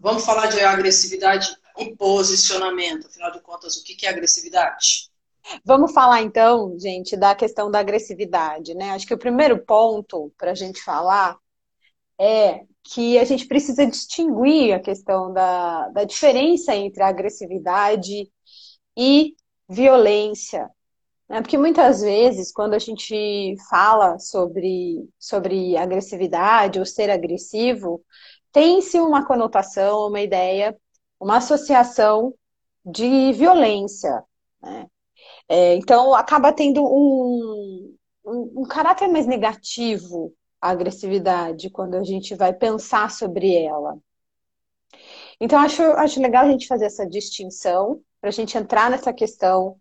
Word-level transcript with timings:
vamos 0.00 0.24
falar 0.24 0.46
de 0.46 0.60
agressividade 0.60 1.48
e 1.78 1.94
posicionamento. 1.94 3.06
Afinal 3.06 3.32
de 3.32 3.40
contas, 3.40 3.76
o 3.76 3.84
que 3.84 4.06
é 4.06 4.10
agressividade? 4.10 5.10
Vamos 5.64 5.92
falar 5.92 6.22
então, 6.22 6.78
gente, 6.78 7.16
da 7.16 7.34
questão 7.34 7.70
da 7.70 7.78
agressividade, 7.78 8.74
né? 8.74 8.90
Acho 8.90 9.06
que 9.06 9.14
o 9.14 9.18
primeiro 9.18 9.64
ponto 9.64 10.32
para 10.36 10.50
a 10.50 10.54
gente 10.54 10.82
falar 10.82 11.38
é 12.20 12.64
que 12.82 13.18
a 13.18 13.24
gente 13.24 13.46
precisa 13.46 13.86
distinguir 13.86 14.74
a 14.74 14.80
questão 14.80 15.32
da, 15.32 15.88
da 15.88 16.04
diferença 16.04 16.74
entre 16.74 17.02
agressividade 17.02 18.30
e 18.96 19.34
violência. 19.68 20.68
Né? 21.28 21.40
Porque 21.42 21.58
muitas 21.58 22.00
vezes, 22.00 22.50
quando 22.52 22.74
a 22.74 22.78
gente 22.78 23.54
fala 23.68 24.18
sobre, 24.18 25.08
sobre 25.18 25.76
agressividade 25.76 26.78
ou 26.78 26.86
ser 26.86 27.10
agressivo, 27.10 28.02
tem-se 28.52 29.00
uma 29.00 29.26
conotação, 29.26 30.08
uma 30.08 30.20
ideia, 30.20 30.76
uma 31.20 31.38
associação 31.38 32.34
de 32.84 33.32
violência. 33.32 34.24
Né? 34.62 34.86
É, 35.48 35.74
então, 35.76 36.14
acaba 36.14 36.52
tendo 36.52 36.82
um, 36.84 37.96
um, 38.24 38.62
um 38.62 38.64
caráter 38.66 39.08
mais 39.08 39.26
negativo 39.26 40.32
a 40.60 40.70
agressividade 40.70 41.70
quando 41.70 41.94
a 41.94 42.04
gente 42.04 42.34
vai 42.34 42.52
pensar 42.52 43.10
sobre 43.10 43.54
ela. 43.54 43.98
Então, 45.40 45.58
acho, 45.60 45.82
acho 45.82 46.20
legal 46.20 46.44
a 46.44 46.50
gente 46.50 46.66
fazer 46.66 46.86
essa 46.86 47.06
distinção 47.06 48.00
para 48.20 48.30
a 48.30 48.32
gente 48.32 48.58
entrar 48.58 48.90
nessa 48.90 49.12
questão 49.12 49.78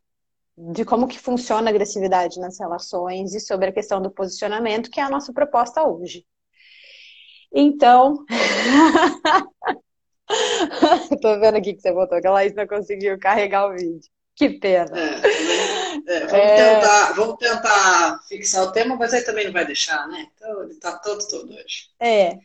de 0.57 0.83
como 0.85 1.07
que 1.07 1.19
funciona 1.19 1.69
a 1.69 1.71
agressividade 1.71 2.39
nas 2.39 2.59
relações 2.59 3.33
e 3.33 3.39
sobre 3.39 3.69
a 3.69 3.71
questão 3.71 4.01
do 4.01 4.11
posicionamento, 4.11 4.89
que 4.89 4.99
é 4.99 5.03
a 5.03 5.09
nossa 5.09 5.33
proposta 5.33 5.83
hoje. 5.83 6.25
Então, 7.51 8.23
tô 11.21 11.39
vendo 11.39 11.57
aqui 11.57 11.73
que 11.73 11.81
você 11.81 11.91
botou 11.91 12.21
que 12.21 12.27
a 12.27 12.31
Laís 12.31 12.53
não 12.53 12.67
conseguiu 12.67 13.17
carregar 13.19 13.67
o 13.67 13.73
vídeo. 13.73 14.07
Que 14.35 14.49
pena. 14.49 14.91
É, 14.95 15.15
é, 16.05 16.19
vamos, 16.27 16.33
é... 16.33 16.75
Tentar, 16.75 17.13
vamos, 17.13 17.37
Tentar, 17.37 18.19
fixar 18.27 18.65
o 18.65 18.71
tema, 18.71 18.95
mas 18.95 19.11
aí 19.13 19.23
também 19.23 19.45
não 19.45 19.51
vai 19.51 19.65
deixar, 19.65 20.07
né? 20.07 20.27
Então 20.35 20.61
ele 20.63 20.73
está 20.73 20.95
todo, 20.99 21.27
todo 21.27 21.51
hoje. 21.51 21.89
É. 21.99 22.37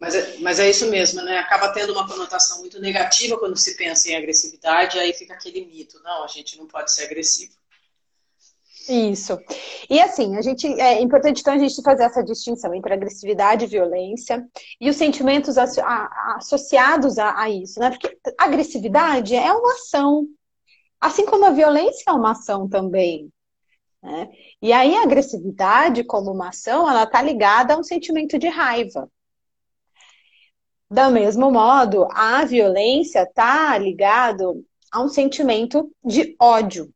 Mas 0.00 0.14
é, 0.14 0.38
mas 0.38 0.58
é 0.58 0.70
isso 0.70 0.90
mesmo, 0.90 1.20
né? 1.22 1.36
Acaba 1.38 1.70
tendo 1.72 1.92
uma 1.92 2.08
conotação 2.08 2.60
muito 2.60 2.80
negativa 2.80 3.38
quando 3.38 3.58
se 3.58 3.76
pensa 3.76 4.10
em 4.10 4.16
agressividade, 4.16 4.98
aí 4.98 5.12
fica 5.12 5.34
aquele 5.34 5.66
mito, 5.66 6.00
não, 6.02 6.24
a 6.24 6.26
gente 6.26 6.56
não 6.56 6.66
pode 6.66 6.90
ser 6.92 7.04
agressivo. 7.04 7.52
Isso. 8.88 9.38
E 9.88 10.00
assim, 10.00 10.36
a 10.36 10.42
gente 10.42 10.66
é 10.80 11.00
importante 11.00 11.40
então 11.40 11.54
a 11.54 11.58
gente 11.58 11.82
fazer 11.82 12.04
essa 12.04 12.22
distinção 12.22 12.74
entre 12.74 12.92
agressividade 12.92 13.64
e 13.64 13.68
violência 13.68 14.46
e 14.80 14.90
os 14.90 14.96
sentimentos 14.96 15.56
associados 15.56 17.18
a, 17.18 17.40
a 17.40 17.48
isso, 17.48 17.80
né? 17.80 17.90
Porque 17.90 18.16
agressividade 18.38 19.34
é 19.34 19.52
uma 19.52 19.72
ação, 19.72 20.26
Assim 21.04 21.26
como 21.26 21.44
a 21.44 21.50
violência 21.50 22.04
é 22.08 22.12
uma 22.12 22.30
ação 22.30 22.66
também. 22.66 23.30
Né? 24.02 24.30
E 24.62 24.72
aí 24.72 24.94
a 24.96 25.02
agressividade, 25.02 26.02
como 26.02 26.32
uma 26.32 26.48
ação, 26.48 26.88
ela 26.88 27.02
está 27.02 27.20
ligada 27.20 27.74
a 27.74 27.78
um 27.78 27.82
sentimento 27.82 28.38
de 28.38 28.48
raiva. 28.48 29.06
Do 30.90 31.10
mesmo 31.10 31.50
modo, 31.50 32.08
a 32.10 32.42
violência 32.46 33.22
está 33.24 33.76
ligado 33.76 34.64
a 34.90 35.02
um 35.02 35.08
sentimento 35.10 35.92
de 36.02 36.34
ódio. 36.40 36.90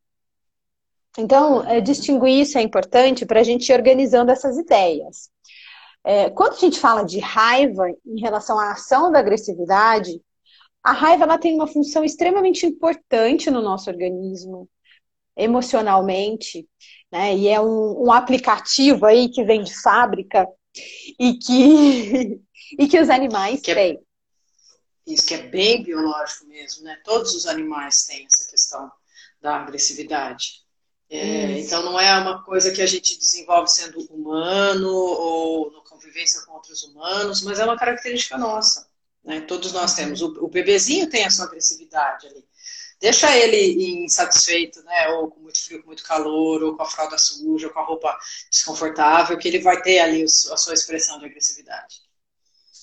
Então, 1.17 1.65
é, 1.67 1.81
distinguir 1.81 2.41
isso 2.41 2.59
é 2.59 2.63
importante 2.63 3.25
para 3.25 3.41
a 3.41 3.43
gente 3.43 3.69
ir 3.69 3.75
organizando 3.75 4.31
essas 4.31 4.57
ideias. 4.59 5.31
É, 6.05 6.31
quando 6.31 6.55
a 6.55 6.59
gente 6.59 6.79
fala 6.79 7.03
de 7.03 7.19
raiva 7.19 7.89
em 8.07 8.21
relação 8.21 8.59
à 8.59 8.73
ação 8.73 9.11
da 9.11 9.19
agressividade, 9.19 10.21
a 10.83 10.93
raiva 10.93 11.25
ela 11.25 11.39
tem 11.39 11.55
uma 11.55 11.67
função 11.67 12.05
extremamente 12.05 12.65
importante 12.65 13.51
no 13.51 13.61
nosso 13.61 13.91
organismo, 13.91 14.69
emocionalmente, 15.37 16.69
né? 17.11 17.37
E 17.37 17.49
é 17.49 17.61
um, 17.61 18.07
um 18.07 18.13
aplicativo 18.13 19.07
aí 19.07 19.29
que 19.29 19.45
vem 19.45 19.63
de 19.63 19.75
fábrica 19.81 20.47
e 21.19 21.35
que, 21.35 22.41
e 22.79 22.89
que 22.89 22.99
os 22.99 23.11
animais 23.11 23.61
que 23.61 23.71
é 23.71 23.75
têm. 23.75 23.97
É, 23.97 25.13
isso 25.13 25.27
que 25.27 25.35
é 25.35 25.43
bem 25.49 25.83
biológico 25.83 26.47
mesmo, 26.47 26.85
né? 26.85 27.01
Todos 27.05 27.35
os 27.35 27.47
animais 27.47 28.05
têm 28.07 28.27
essa 28.27 28.51
questão 28.51 28.91
da 29.41 29.57
agressividade. 29.57 30.67
É, 31.11 31.59
então 31.59 31.83
não 31.83 31.99
é 31.99 32.19
uma 32.19 32.43
coisa 32.43 32.71
que 32.71 32.83
a 32.83 32.87
gente 32.87 33.19
desenvolve 33.19 33.71
sendo 33.71 33.99
humano 34.13 34.93
ou 34.93 35.73
na 35.73 35.81
convivência 35.81 36.43
com 36.43 36.53
outros 36.53 36.83
humanos, 36.83 37.43
mas 37.43 37.59
é 37.59 37.65
uma 37.65 37.79
característica 37.79 38.37
nossa. 38.37 38.87
Né? 39.25 39.41
Todos 39.41 39.73
nós 39.73 39.95
temos. 39.95 40.21
O, 40.21 40.45
o 40.45 40.49
bebezinho 40.49 41.09
tem 41.09 41.25
a 41.25 41.31
sua 41.31 41.47
agressividade 41.47 42.27
ali. 42.27 42.45
Deixa 43.01 43.35
ele 43.37 44.05
insatisfeito, 44.05 44.83
né? 44.83 45.09
Ou 45.11 45.31
com 45.31 45.41
muito 45.41 45.65
frio, 45.65 45.81
com 45.81 45.87
muito 45.87 46.03
calor, 46.03 46.63
ou 46.63 46.77
com 46.77 46.83
a 46.83 46.87
fralda 46.87 47.17
suja, 47.17 47.69
ou 47.69 47.73
com 47.73 47.79
a 47.79 47.85
roupa 47.85 48.19
desconfortável, 48.51 49.39
que 49.39 49.47
ele 49.47 49.61
vai 49.61 49.81
ter 49.81 50.01
ali 50.01 50.25
a 50.25 50.57
sua 50.57 50.75
expressão 50.75 51.19
de 51.19 51.27
agressividade. 51.27 52.03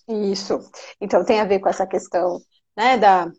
Isso. 0.07 0.59
Então 1.01 1.25
tem 1.25 1.41
a 1.41 1.45
ver 1.45 1.59
com 1.59 1.67
essa 1.67 1.85
questão 1.85 2.41
né, 2.77 2.97
da, 2.97 3.29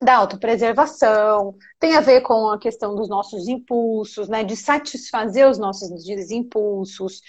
da 0.00 0.16
autopreservação, 0.16 1.54
tem 1.78 1.96
a 1.96 2.00
ver 2.00 2.20
com 2.20 2.50
a 2.50 2.58
questão 2.58 2.94
dos 2.94 3.08
nossos 3.08 3.48
impulsos, 3.48 4.28
né, 4.28 4.44
de 4.44 4.56
satisfazer 4.56 5.48
os 5.48 5.58
nossos 5.58 6.08
impulsos 6.30 7.20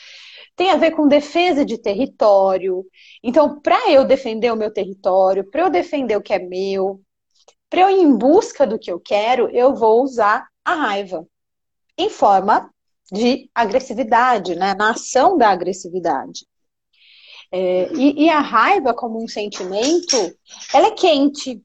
tem 0.59 0.71
a 0.71 0.75
ver 0.75 0.91
com 0.91 1.07
defesa 1.07 1.63
de 1.63 1.77
território. 1.77 2.85
Então, 3.23 3.61
para 3.61 3.89
eu 3.89 4.03
defender 4.03 4.51
o 4.51 4.57
meu 4.57 4.69
território, 4.69 5.49
para 5.49 5.61
eu 5.61 5.69
defender 5.69 6.17
o 6.17 6.21
que 6.21 6.33
é 6.33 6.39
meu, 6.39 6.99
para 7.69 7.83
eu 7.83 7.89
ir 7.89 8.01
em 8.01 8.13
busca 8.13 8.67
do 8.67 8.77
que 8.77 8.91
eu 8.91 8.99
quero, 8.99 9.47
eu 9.55 9.73
vou 9.73 10.03
usar 10.03 10.49
a 10.65 10.73
raiva 10.73 11.25
em 11.97 12.09
forma 12.09 12.69
de 13.09 13.49
agressividade, 13.55 14.53
né? 14.53 14.73
na 14.73 14.91
ação 14.91 15.37
da 15.37 15.49
agressividade. 15.49 16.45
É, 17.49 17.89
e, 17.93 18.25
e, 18.25 18.29
a 18.29 18.41
raiva, 18.41 18.93
como 18.93 19.23
um 19.23 19.29
sentimento, 19.29 20.17
ela 20.73 20.87
é 20.87 20.91
quente. 20.91 21.61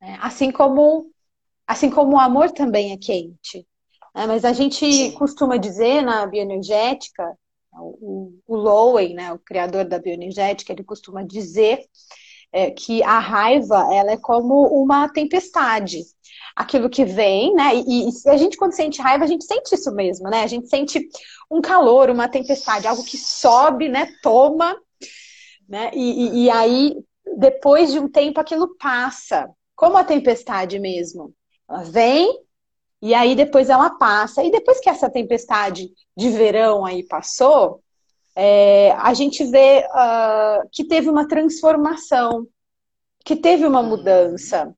Né? 0.00 0.18
Assim 0.20 0.50
como 0.50 1.10
assim 1.66 1.90
como 1.90 2.16
o 2.16 2.20
amor 2.20 2.50
também 2.50 2.92
é 2.92 2.96
quente. 2.96 3.66
Né? 4.14 4.26
Mas 4.26 4.44
a 4.44 4.52
gente 4.52 5.12
costuma 5.12 5.56
dizer 5.56 6.02
na 6.02 6.26
bioenergética 6.26 7.36
o, 7.72 8.32
o 8.46 8.56
Lowen, 8.56 9.14
né, 9.14 9.32
o 9.32 9.38
criador 9.38 9.84
da 9.84 9.98
bioenergética, 9.98 10.72
ele 10.72 10.82
costuma 10.82 11.22
dizer 11.22 11.84
é, 12.52 12.70
que 12.70 13.02
a 13.02 13.18
raiva 13.18 13.88
ela 13.92 14.12
é 14.12 14.16
como 14.16 14.66
uma 14.82 15.08
tempestade. 15.08 16.02
Aquilo 16.56 16.90
que 16.90 17.04
vem, 17.04 17.54
né? 17.54 17.76
E, 17.76 18.08
e, 18.08 18.28
a 18.28 18.36
gente, 18.36 18.56
quando 18.56 18.72
sente 18.72 19.00
raiva, 19.00 19.24
a 19.24 19.28
gente 19.28 19.44
sente 19.44 19.74
isso 19.74 19.92
mesmo, 19.94 20.28
né? 20.28 20.42
A 20.42 20.46
gente 20.46 20.68
sente 20.68 21.06
um 21.50 21.60
calor, 21.60 22.10
uma 22.10 22.28
tempestade, 22.28 22.86
algo 22.86 23.04
que 23.04 23.16
sobe, 23.16 23.88
né? 23.88 24.08
Toma, 24.22 24.76
né? 25.68 25.90
E, 25.94 26.44
e 26.44 26.50
aí, 26.50 26.96
depois 27.36 27.92
de 27.92 28.00
um 28.00 28.08
tempo, 28.08 28.40
aquilo 28.40 28.76
passa. 28.76 29.48
Como 29.78 29.96
a 29.96 30.02
tempestade 30.02 30.76
mesmo. 30.80 31.32
Ela 31.70 31.84
vem, 31.84 32.42
e 33.00 33.14
aí 33.14 33.36
depois 33.36 33.70
ela 33.70 33.88
passa. 33.90 34.42
E 34.42 34.50
depois 34.50 34.80
que 34.80 34.90
essa 34.90 35.08
tempestade 35.08 35.88
de 36.16 36.30
verão 36.30 36.84
aí 36.84 37.06
passou, 37.06 37.80
é, 38.34 38.90
a 38.98 39.14
gente 39.14 39.44
vê 39.44 39.86
uh, 39.86 40.68
que 40.72 40.82
teve 40.82 41.08
uma 41.08 41.28
transformação, 41.28 42.44
que 43.24 43.36
teve 43.36 43.64
uma 43.64 43.80
mudança. 43.80 44.74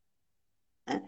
Né? 0.86 1.02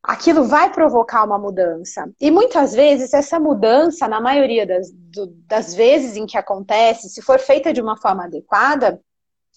Aquilo 0.00 0.44
vai 0.44 0.72
provocar 0.72 1.24
uma 1.24 1.38
mudança. 1.38 2.08
E 2.20 2.30
muitas 2.30 2.74
vezes 2.74 3.12
essa 3.12 3.40
mudança, 3.40 4.06
na 4.06 4.20
maioria 4.20 4.64
das, 4.64 4.92
do, 4.92 5.26
das 5.48 5.74
vezes 5.74 6.16
em 6.16 6.26
que 6.26 6.38
acontece, 6.38 7.08
se 7.08 7.20
for 7.20 7.40
feita 7.40 7.72
de 7.72 7.80
uma 7.80 7.96
forma 7.96 8.26
adequada, 8.26 9.00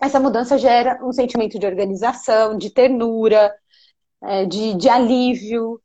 essa 0.01 0.19
mudança 0.19 0.57
gera 0.57 0.99
um 1.03 1.11
sentimento 1.11 1.57
de 1.57 1.65
organização, 1.65 2.57
de 2.57 2.69
ternura, 2.69 3.53
é, 4.23 4.45
de, 4.45 4.75
de 4.75 4.89
alívio, 4.89 5.81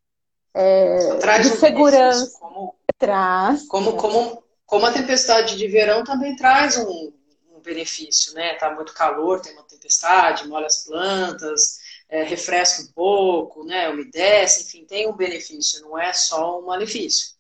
é, 0.55 1.17
Traz 1.17 1.51
de 1.51 1.57
segurança. 1.57 2.39
Como, 2.39 2.77
traz. 2.99 3.67
Como, 3.69 3.97
como, 3.97 4.45
como 4.67 4.87
a 4.87 4.93
tempestade 4.93 5.57
de 5.57 5.67
verão 5.67 6.05
também 6.05 6.37
traz 6.37 6.77
um, 6.77 7.13
um 7.51 7.61
benefício, 7.61 8.35
né? 8.35 8.55
Tá 8.55 8.75
muito 8.75 8.93
calor, 8.93 9.41
tem 9.41 9.53
uma 9.55 9.65
tempestade, 9.65 10.47
molha 10.47 10.67
as 10.67 10.85
plantas, 10.85 11.79
é, 12.09 12.23
refresca 12.23 12.83
um 12.83 12.93
pouco, 12.93 13.65
né? 13.65 13.89
Umedece, 13.89 14.65
enfim, 14.65 14.85
tem 14.85 15.09
um 15.09 15.17
benefício, 15.17 15.81
não 15.83 15.99
é 15.99 16.13
só 16.13 16.61
um 16.61 16.67
malefício. 16.67 17.33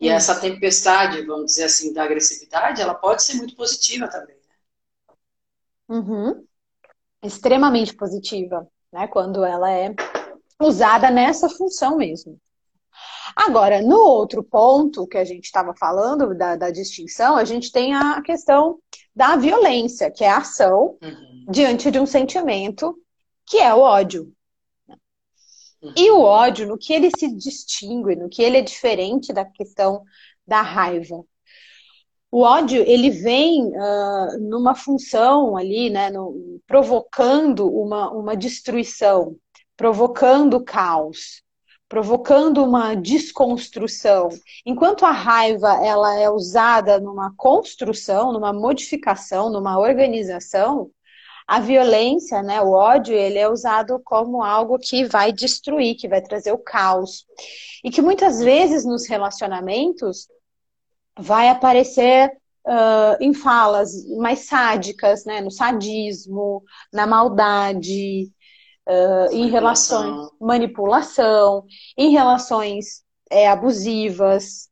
E 0.00 0.08
hum. 0.08 0.12
essa 0.12 0.40
tempestade, 0.40 1.22
vamos 1.26 1.46
dizer 1.46 1.64
assim, 1.64 1.92
da 1.92 2.04
agressividade, 2.04 2.80
ela 2.80 2.94
pode 2.94 3.22
ser 3.22 3.34
muito 3.34 3.54
positiva 3.54 4.08
também. 4.08 4.37
Uhum. 5.88 6.44
Extremamente 7.22 7.94
positiva, 7.94 8.68
né? 8.92 9.06
Quando 9.08 9.44
ela 9.44 9.70
é 9.70 9.94
usada 10.60 11.10
nessa 11.10 11.48
função 11.48 11.96
mesmo. 11.96 12.38
Agora, 13.36 13.80
no 13.80 13.96
outro 13.96 14.42
ponto 14.42 15.06
que 15.06 15.18
a 15.18 15.24
gente 15.24 15.44
estava 15.44 15.74
falando 15.74 16.34
da, 16.34 16.56
da, 16.56 16.70
distinção, 16.70 17.36
a 17.36 17.44
gente 17.44 17.70
tem 17.70 17.94
a 17.94 18.20
questão 18.22 18.78
da 19.14 19.36
violência, 19.36 20.10
que 20.10 20.24
é 20.24 20.28
a 20.28 20.38
ação 20.38 20.98
uhum. 21.02 21.46
diante 21.48 21.90
de 21.90 22.00
um 22.00 22.06
sentimento 22.06 22.96
que 23.46 23.58
é 23.58 23.72
o 23.72 23.80
ódio. 23.80 24.32
Uhum. 25.80 25.92
E 25.96 26.10
o 26.10 26.20
ódio, 26.20 26.66
no 26.66 26.76
que 26.76 26.92
ele 26.92 27.10
se 27.16 27.32
distingue, 27.36 28.16
no 28.16 28.28
que 28.28 28.42
ele 28.42 28.58
é 28.58 28.62
diferente 28.62 29.32
da 29.32 29.44
questão 29.44 30.02
da 30.46 30.60
raiva. 30.60 31.24
O 32.30 32.42
ódio, 32.42 32.82
ele 32.86 33.10
vem 33.10 33.68
uh, 33.68 34.38
numa 34.40 34.74
função 34.74 35.56
ali, 35.56 35.88
né, 35.88 36.10
no, 36.10 36.60
provocando 36.66 37.66
uma, 37.66 38.10
uma 38.10 38.36
destruição, 38.36 39.34
provocando 39.74 40.62
caos, 40.62 41.42
provocando 41.88 42.62
uma 42.62 42.94
desconstrução. 42.94 44.28
Enquanto 44.66 45.06
a 45.06 45.10
raiva 45.10 45.82
ela 45.82 46.14
é 46.18 46.28
usada 46.28 47.00
numa 47.00 47.32
construção, 47.34 48.30
numa 48.30 48.52
modificação, 48.52 49.50
numa 49.50 49.78
organização, 49.78 50.90
a 51.46 51.60
violência, 51.60 52.42
né, 52.42 52.60
o 52.60 52.72
ódio, 52.72 53.14
ele 53.14 53.38
é 53.38 53.48
usado 53.48 53.98
como 54.04 54.42
algo 54.42 54.78
que 54.78 55.06
vai 55.06 55.32
destruir, 55.32 55.96
que 55.96 56.06
vai 56.06 56.20
trazer 56.20 56.52
o 56.52 56.58
caos. 56.58 57.24
E 57.82 57.90
que 57.90 58.02
muitas 58.02 58.38
vezes 58.38 58.84
nos 58.84 59.08
relacionamentos 59.08 60.28
vai 61.18 61.48
aparecer 61.48 62.30
uh, 62.66 63.16
em 63.20 63.34
falas 63.34 64.06
mais 64.16 64.40
sádicas, 64.40 65.24
né, 65.24 65.40
no 65.40 65.50
sadismo, 65.50 66.62
na 66.92 67.06
maldade, 67.06 68.30
uh, 68.88 69.32
em 69.32 69.48
relações 69.48 70.30
manipulação, 70.40 71.64
em 71.96 72.10
relações 72.10 73.02
é, 73.30 73.48
abusivas. 73.48 74.68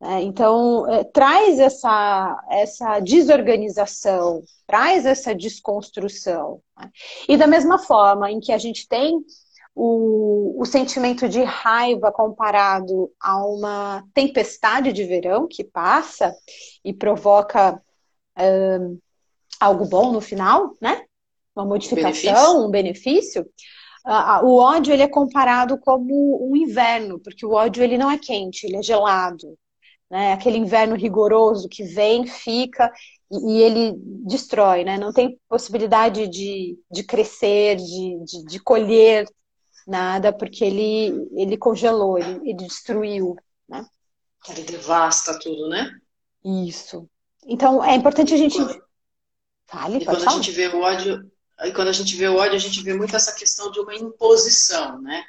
Né? 0.00 0.22
Então, 0.22 0.88
é, 0.88 1.04
traz 1.04 1.58
essa, 1.58 2.44
essa 2.50 3.00
desorganização, 3.00 4.42
traz 4.66 5.06
essa 5.06 5.34
desconstrução. 5.34 6.60
Né? 6.76 6.90
E 7.28 7.36
da 7.36 7.46
mesma 7.46 7.78
forma 7.78 8.30
em 8.30 8.40
que 8.40 8.52
a 8.52 8.58
gente 8.58 8.88
tem 8.88 9.20
o, 9.74 10.60
o, 10.60 10.66
sentimento 10.66 11.28
de 11.28 11.42
raiva 11.42 12.12
comparado 12.12 13.10
a 13.20 13.44
uma 13.44 14.04
tempestade 14.12 14.92
de 14.92 15.04
verão 15.04 15.48
que 15.48 15.64
passa 15.64 16.34
e 16.84 16.92
provoca 16.92 17.80
um, 18.38 18.98
algo 19.58 19.86
bom 19.86 20.12
no 20.12 20.20
final, 20.20 20.74
né? 20.80 21.04
uma 21.54 21.64
modificação, 21.64 22.10
benefício. 22.10 22.66
um 22.66 22.70
benefício, 22.70 23.42
uh, 24.06 24.44
o 24.44 24.56
ódio 24.56 24.92
ele 24.92 25.02
é 25.02 25.08
comparado 25.08 25.78
como 25.78 26.50
um 26.50 26.56
inverno, 26.56 27.18
porque 27.18 27.44
o 27.44 27.52
ódio 27.52 27.82
ele 27.82 27.98
não 27.98 28.10
é 28.10 28.18
quente, 28.18 28.66
ele 28.66 28.76
é 28.76 28.82
gelado. 28.82 29.56
Né? 30.10 30.32
Aquele 30.32 30.58
inverno 30.58 30.94
rigoroso 30.94 31.68
que 31.68 31.82
vem, 31.82 32.26
fica 32.26 32.92
e, 33.30 33.52
e 33.52 33.62
ele 33.62 33.94
destrói, 34.26 34.84
né? 34.84 34.98
Não 34.98 35.10
tem 35.10 35.38
possibilidade 35.48 36.28
de, 36.28 36.78
de 36.90 37.02
crescer, 37.02 37.76
de, 37.76 38.24
de, 38.24 38.44
de 38.44 38.60
colher 38.60 39.26
nada, 39.86 40.32
porque 40.32 40.64
ele, 40.64 41.28
ele 41.32 41.56
congelou, 41.56 42.18
ele, 42.18 42.50
ele 42.50 42.54
destruiu, 42.54 43.36
né? 43.68 43.86
Ele 44.48 44.62
devasta 44.62 45.38
tudo, 45.38 45.68
né? 45.68 45.90
Isso. 46.44 47.08
Então, 47.46 47.82
é 47.82 47.94
importante 47.94 48.34
a 48.34 48.36
gente... 48.36 48.56
Quando... 48.56 48.82
Fale, 49.66 49.98
e 49.98 50.04
quando 50.04 50.24
falar. 50.24 50.32
a 50.32 50.34
gente 50.36 50.50
vê 50.50 50.68
o 50.68 50.80
ódio, 50.80 51.32
Aí 51.62 51.72
quando 51.72 51.88
a 51.88 51.92
gente 51.92 52.16
vê 52.16 52.26
o 52.26 52.36
ódio, 52.36 52.56
a 52.56 52.58
gente 52.58 52.82
vê 52.82 52.92
muito 52.92 53.14
essa 53.14 53.32
questão 53.32 53.70
de 53.70 53.78
uma 53.78 53.94
imposição, 53.94 55.00
né? 55.00 55.24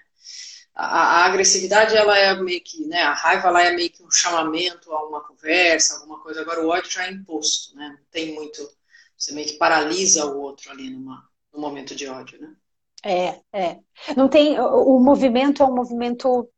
A, 0.73 1.21
a, 1.21 1.25
agressividade, 1.25 1.95
ela 1.95 2.17
é 2.17 2.33
meio 2.41 2.59
que, 2.63 2.83
né? 2.87 3.03
A 3.03 3.13
raiva, 3.13 3.49
ela 3.49 3.61
é 3.61 3.71
meio 3.71 3.91
que 3.91 4.03
um 4.03 4.09
chamamento 4.09 4.91
a 4.91 5.07
uma 5.07 5.21
conversa, 5.21 5.93
alguma 5.93 6.19
coisa. 6.19 6.41
Agora 6.41 6.65
o 6.65 6.69
ódio 6.69 6.89
já 6.89 7.05
é 7.05 7.11
imposto, 7.11 7.75
né? 7.75 7.89
Não 7.89 8.05
tem 8.09 8.33
muito... 8.33 8.67
Você 9.15 9.31
meio 9.31 9.47
que 9.47 9.57
paralisa 9.57 10.25
o 10.25 10.41
outro 10.41 10.71
ali 10.71 10.89
numa, 10.89 11.23
num 11.53 11.61
momento 11.61 11.95
de 11.95 12.07
ódio, 12.07 12.41
né? 12.41 12.55
É, 13.03 13.39
é. 13.51 13.79
Não 14.15 14.29
tem... 14.29 14.59
O, 14.59 14.97
o 14.97 14.99
movimento 14.99 15.61
é 15.61 15.65
um 15.65 15.75
movimento 15.75 16.49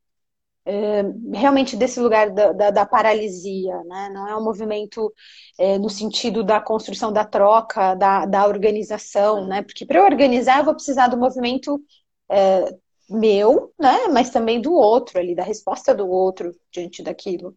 é, 0.66 1.02
realmente 1.32 1.76
desse 1.76 2.00
lugar 2.00 2.30
da, 2.30 2.52
da, 2.52 2.70
da, 2.70 2.84
paralisia, 2.84 3.82
né? 3.84 4.10
Não 4.12 4.28
é 4.28 4.36
um 4.36 4.42
movimento 4.42 5.14
é, 5.58 5.78
no 5.78 5.88
sentido 5.88 6.42
da 6.42 6.60
construção 6.60 7.12
da 7.12 7.24
troca, 7.24 7.94
da, 7.94 8.26
da 8.26 8.46
organização, 8.46 9.46
né? 9.46 9.62
Porque 9.62 9.86
para 9.86 10.00
eu 10.00 10.04
organizar 10.04 10.58
eu 10.58 10.64
vou 10.64 10.74
precisar 10.74 11.06
do 11.06 11.16
movimento 11.16 11.80
é, 12.28 12.74
meu, 13.08 13.72
né? 13.78 14.08
Mas 14.08 14.30
também 14.30 14.60
do 14.60 14.72
outro 14.74 15.18
ali, 15.20 15.36
da 15.36 15.44
resposta 15.44 15.94
do 15.94 16.08
outro 16.08 16.52
diante 16.72 17.00
daquilo. 17.00 17.56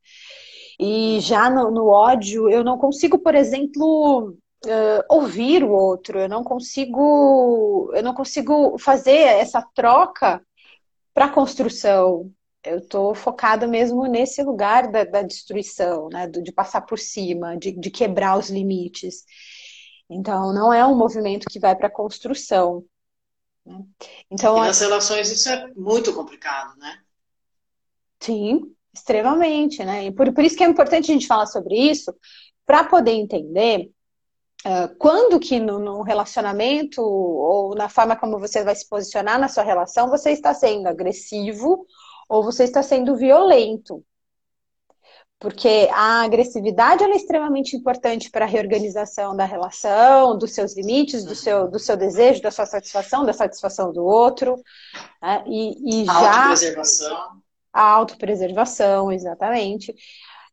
E 0.79 1.19
já 1.19 1.49
no, 1.49 1.71
no 1.71 1.87
ódio 1.87 2.47
eu 2.49 2.63
não 2.63 2.77
consigo, 2.77 3.17
por 3.17 3.33
exemplo, 3.35 4.37
Uh, 4.65 5.01
ouvir 5.09 5.63
o 5.63 5.71
outro, 5.71 6.19
eu 6.19 6.27
não 6.27 6.43
consigo, 6.43 7.91
eu 7.93 8.03
não 8.03 8.13
consigo 8.13 8.77
fazer 8.77 9.17
essa 9.17 9.61
troca 9.73 10.45
para 11.13 11.29
construção, 11.29 12.29
eu 12.63 12.79
estou 12.79 13.15
focada 13.15 13.67
mesmo 13.67 14.05
nesse 14.05 14.43
lugar 14.43 14.91
da, 14.91 15.03
da 15.03 15.21
destruição, 15.21 16.09
né? 16.09 16.27
de 16.27 16.51
passar 16.51 16.81
por 16.81 16.99
cima, 16.99 17.57
de, 17.57 17.71
de, 17.71 17.89
quebrar 17.89 18.37
os 18.37 18.49
limites. 18.49 19.23
Então, 20.09 20.53
não 20.53 20.73
é 20.73 20.85
um 20.85 20.97
movimento 20.97 21.47
que 21.49 21.59
vai 21.59 21.75
para 21.75 21.87
a 21.87 21.91
construção. 21.91 22.83
Né? 23.65 23.81
Então, 24.29 24.57
e 24.57 24.67
nas 24.67 24.79
relações 24.81 25.31
isso 25.31 25.47
é 25.49 25.71
muito 25.75 26.13
complicado, 26.13 26.77
né? 26.77 26.99
Sim, 28.19 28.75
extremamente, 28.93 29.83
né? 29.85 30.05
E 30.05 30.11
por, 30.11 30.33
por 30.33 30.43
isso 30.43 30.57
que 30.57 30.63
é 30.63 30.67
importante 30.67 31.09
a 31.09 31.13
gente 31.13 31.27
falar 31.27 31.45
sobre 31.45 31.75
isso, 31.75 32.13
para 32.65 32.83
poder 32.83 33.11
entender 33.11 33.89
quando 34.97 35.39
que 35.39 35.59
no, 35.59 35.79
no, 35.79 36.01
relacionamento 36.01 37.01
ou 37.01 37.75
na 37.75 37.87
forma 37.87 38.15
como 38.15 38.37
você 38.37 38.63
vai 38.63 38.75
se 38.75 38.87
posicionar 38.87 39.39
na 39.39 39.47
sua 39.47 39.63
relação, 39.63 40.09
você 40.09 40.31
está 40.31 40.53
sendo 40.53 40.87
agressivo 40.87 41.85
ou 42.27 42.43
você 42.43 42.65
está 42.65 42.83
sendo 42.83 43.15
violento. 43.15 44.03
Porque 45.39 45.87
a 45.93 46.23
agressividade 46.23 47.01
é 47.01 47.09
extremamente 47.15 47.73
importante 47.73 48.29
para 48.29 48.43
a 48.43 48.47
reorganização 48.47 49.33
da 49.33 49.45
relação, 49.45 50.37
dos 50.37 50.51
seus 50.51 50.75
limites, 50.75 51.23
do 51.23 51.33
seu, 51.33 51.71
do 51.71 51.79
seu 51.79 51.95
desejo, 51.95 52.41
da 52.41 52.51
sua 52.51 52.65
satisfação, 52.65 53.25
da 53.25 53.31
satisfação 53.31 53.93
do 53.93 54.03
outro. 54.03 54.61
Né? 55.21 55.43
E, 55.47 56.01
e 56.01 56.09
a 56.09 56.13
já. 56.13 56.39
Autopreservação. 56.41 57.41
A 57.71 57.81
autopreservação, 57.81 59.11
exatamente. 59.13 59.95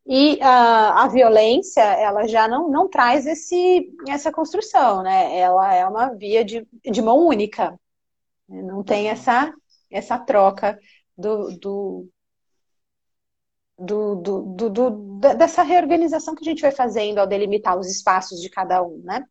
E 0.09 0.41
a, 0.41 1.05
a 1.05 1.09
violência, 1.09 1.83
ela 1.83 2.29
já 2.29 2.47
não, 2.47 2.71
não 2.71 2.89
traz 2.89 3.27
esse, 3.27 3.93
essa 4.09 4.31
construção, 4.31 5.03
né? 5.03 5.37
Ela 5.37 5.75
é 5.75 5.85
uma 5.87 6.11
via 6.15 6.45
de, 6.45 6.67
de 6.85 7.03
mão 7.03 7.27
única. 7.27 7.79
Não 8.49 8.85
tem 8.85 9.09
essa, 9.09 9.53
essa 9.91 10.17
troca 10.17 10.79
do, 11.19 11.59
do, 11.59 12.09
do, 13.77 14.15
do, 14.17 14.71
do, 14.71 14.91
dessa 15.37 15.65
reorganização 15.65 16.37
que 16.37 16.45
a 16.45 16.51
gente 16.51 16.63
vai 16.63 16.71
fazendo 16.71 17.19
ao 17.19 17.27
delimitar 17.27 17.77
os 17.77 17.91
espaços 17.91 18.41
de 18.41 18.49
cada 18.49 18.83
um, 18.83 19.03
né? 19.03 19.25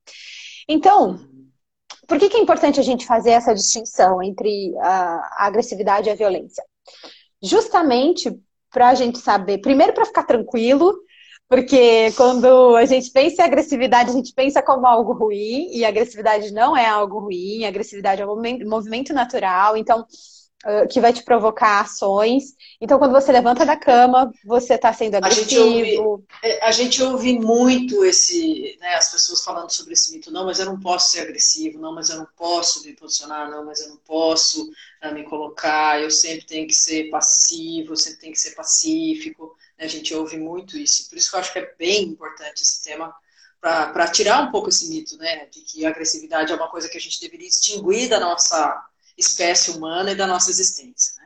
Então, 0.68 1.18
por 2.08 2.20
que, 2.20 2.30
que 2.30 2.38
é 2.38 2.42
importante 2.42 2.80
a 2.80 2.84
gente 2.84 3.06
fazer 3.06 3.32
essa 3.32 3.54
distinção 3.54 4.22
entre 4.22 4.76
a, 4.80 5.44
a 5.44 5.46
agressividade 5.46 6.10
e 6.10 6.12
a 6.12 6.16
violência? 6.16 6.64
Justamente 7.42 8.30
para 8.76 8.90
a 8.90 8.94
gente 8.94 9.20
saber, 9.20 9.60
primeiro 9.60 9.94
para 9.94 10.04
ficar 10.04 10.24
tranquilo, 10.24 10.94
porque 11.48 12.12
quando 12.18 12.76
a 12.76 12.84
gente 12.84 13.10
pensa 13.10 13.42
em 13.42 13.46
agressividade, 13.46 14.10
a 14.10 14.14
gente 14.14 14.34
pensa 14.34 14.62
como 14.62 14.86
algo 14.86 15.14
ruim, 15.14 15.70
e 15.72 15.86
agressividade 15.86 16.52
não 16.52 16.76
é 16.76 16.86
algo 16.86 17.20
ruim, 17.20 17.64
agressividade 17.64 18.22
é 18.22 18.28
um 18.28 18.36
movimento 18.68 19.14
natural, 19.14 19.78
então 19.78 20.06
que 20.90 21.00
vai 21.00 21.14
te 21.14 21.24
provocar 21.24 21.82
ações. 21.82 22.56
Então, 22.82 22.98
quando 22.98 23.12
você 23.12 23.32
levanta 23.32 23.66
da 23.66 23.78
cama, 23.78 24.32
você 24.44 24.74
está 24.74 24.92
sendo 24.92 25.16
agressivo. 25.16 25.44
A 25.44 25.84
gente, 25.84 26.00
ouve, 26.00 26.24
é, 26.42 26.66
a 26.66 26.72
gente 26.72 27.04
ouve 27.04 27.40
muito 27.40 28.04
esse, 28.04 28.76
né, 28.80 28.96
as 28.96 29.12
pessoas 29.12 29.44
falando 29.44 29.70
sobre 29.70 29.94
esse 29.94 30.12
mito, 30.12 30.32
não, 30.32 30.46
mas 30.46 30.60
eu 30.60 30.66
não 30.66 30.80
posso 30.80 31.12
ser 31.12 31.22
agressivo, 31.22 31.80
não, 31.80 31.94
mas 31.94 32.10
eu 32.10 32.18
não 32.18 32.28
posso 32.36 32.84
me 32.84 32.94
posicionar, 32.94 33.50
não, 33.50 33.64
mas 33.64 33.80
eu 33.82 33.90
não 33.90 33.98
posso 33.98 34.72
uh, 35.04 35.14
me 35.14 35.24
colocar, 35.24 36.02
eu 36.02 36.10
sempre 36.10 36.46
tenho 36.46 36.68
que 36.68 36.74
ser 36.74 37.10
passivo, 37.12 37.94
eu 37.94 37.98
sempre 37.98 38.22
tenho 38.22 38.34
que 38.34 38.40
ser 38.40 38.56
pacífico. 38.56 39.56
Né, 39.78 39.86
a 39.86 39.90
gente 39.90 40.16
ouve 40.16 40.38
muito 40.38 40.78
isso. 40.78 41.08
Por 41.08 41.18
isso 41.18 41.30
que 41.30 41.36
eu 41.36 41.40
acho 41.40 41.54
que 41.54 41.60
é 41.60 41.74
bem 41.78 42.04
importante 42.06 42.64
esse 42.64 42.84
tema 42.84 43.14
para 43.62 44.08
tirar 44.08 44.42
um 44.44 44.52
pouco 44.52 44.70
esse 44.70 44.88
mito, 44.90 45.18
né, 45.18 45.46
de 45.48 45.62
que 45.62 45.86
a 45.86 45.90
agressividade 45.90 46.52
é 46.52 46.56
uma 46.56 46.70
coisa 46.70 46.90
que 46.90 46.98
a 46.98 47.02
gente 47.02 47.20
deveria 47.20 47.48
extinguir 47.48 48.10
da 48.10 48.20
nossa 48.20 48.84
espécie 49.18 49.72
humana 49.72 50.12
e 50.12 50.16
da 50.16 50.28
nossa 50.28 50.50
existência. 50.50 51.14
Né? 51.20 51.26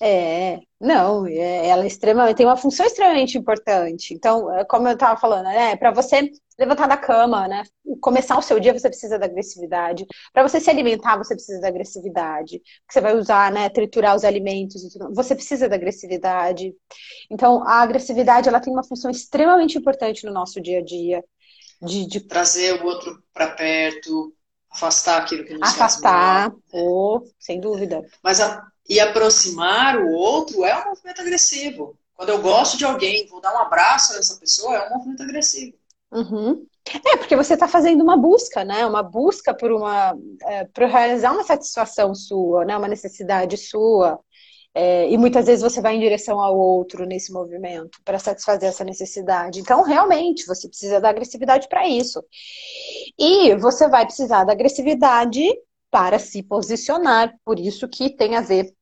É, 0.00 0.60
não, 0.80 1.26
é, 1.26 1.66
ela 1.68 1.82
é 1.84 1.86
extremamente, 1.86 2.36
tem 2.36 2.46
uma 2.46 2.56
função 2.56 2.86
extremamente 2.86 3.36
importante. 3.36 4.14
Então, 4.14 4.52
é 4.54 4.64
como 4.64 4.86
eu 4.88 4.94
estava 4.94 5.18
falando, 5.20 5.46
né, 5.46 5.76
para 5.76 5.90
você 5.92 6.30
levantar 6.58 6.86
da 6.88 6.96
cama, 6.96 7.48
né, 7.48 7.62
começar 8.00 8.38
o 8.38 8.42
seu 8.42 8.60
dia, 8.60 8.72
você 8.72 8.88
precisa 8.88 9.18
da 9.18 9.26
agressividade. 9.26 10.06
Para 10.32 10.42
você 10.48 10.60
se 10.60 10.70
alimentar, 10.70 11.16
você 11.16 11.34
precisa 11.34 11.60
da 11.60 11.68
agressividade. 11.68 12.60
Você 12.88 13.00
vai 13.00 13.16
usar, 13.16 13.50
né, 13.52 13.68
triturar 13.68 14.14
os 14.16 14.24
alimentos, 14.24 14.82
você 15.14 15.34
precisa 15.34 15.68
da 15.68 15.76
agressividade. 15.76 16.72
Então, 17.30 17.62
a 17.66 17.82
agressividade, 17.82 18.48
ela 18.48 18.60
tem 18.60 18.72
uma 18.72 18.84
função 18.84 19.10
extremamente 19.10 19.78
importante 19.78 20.24
no 20.26 20.32
nosso 20.32 20.60
dia 20.60 20.78
a 20.80 20.84
dia. 20.84 21.24
de, 21.82 22.06
de... 22.06 22.20
trazer 22.20 22.80
o 22.80 22.86
outro 22.86 23.22
para 23.32 23.50
perto, 23.50 24.32
afastar 24.70 25.22
aquilo 25.22 25.44
que 25.44 25.54
nos 25.54 25.68
afastar, 25.68 26.52
oh, 26.72 27.22
sem 27.38 27.60
dúvida. 27.60 28.06
Mas 28.22 28.40
a, 28.40 28.66
e 28.88 28.98
aproximar 28.98 29.98
o 29.98 30.12
outro 30.12 30.64
é 30.64 30.76
um 30.82 30.90
movimento 30.90 31.20
agressivo. 31.20 31.96
Quando 32.14 32.30
eu 32.30 32.40
gosto 32.40 32.76
de 32.76 32.84
alguém, 32.84 33.26
vou 33.28 33.40
dar 33.40 33.54
um 33.54 33.58
abraço 33.58 34.14
a 34.14 34.16
essa 34.16 34.36
pessoa, 34.36 34.76
é 34.76 34.88
um 34.88 34.96
movimento 34.96 35.22
agressivo. 35.22 35.76
Uhum. 36.10 36.66
É, 37.04 37.16
porque 37.16 37.36
você 37.36 37.54
está 37.54 37.68
fazendo 37.68 38.02
uma 38.02 38.16
busca, 38.16 38.64
né? 38.64 38.86
Uma 38.86 39.02
busca 39.02 39.52
por 39.54 39.70
uma 39.70 40.16
é, 40.42 40.64
por 40.64 40.84
realizar 40.84 41.32
uma 41.32 41.44
satisfação 41.44 42.14
sua, 42.14 42.64
né? 42.64 42.76
Uma 42.76 42.88
necessidade 42.88 43.56
sua. 43.58 44.18
É, 44.74 45.10
e 45.10 45.18
muitas 45.18 45.46
vezes 45.46 45.62
você 45.62 45.80
vai 45.80 45.96
em 45.96 46.00
direção 46.00 46.40
ao 46.40 46.56
outro 46.56 47.04
nesse 47.04 47.32
movimento 47.32 47.98
para 48.04 48.18
satisfazer 48.18 48.68
essa 48.68 48.84
necessidade. 48.84 49.60
Então, 49.60 49.82
realmente, 49.82 50.46
você 50.46 50.68
precisa 50.68 51.00
da 51.00 51.08
agressividade 51.08 51.68
para 51.68 51.88
isso. 51.88 52.22
E 53.18 53.54
você 53.56 53.88
vai 53.88 54.04
precisar 54.04 54.44
da 54.44 54.52
agressividade 54.52 55.42
para 55.90 56.18
se 56.18 56.42
posicionar. 56.42 57.34
Por 57.44 57.58
isso 57.58 57.88
que 57.88 58.10
tem 58.10 58.36
a 58.36 58.40
ver 58.40 58.72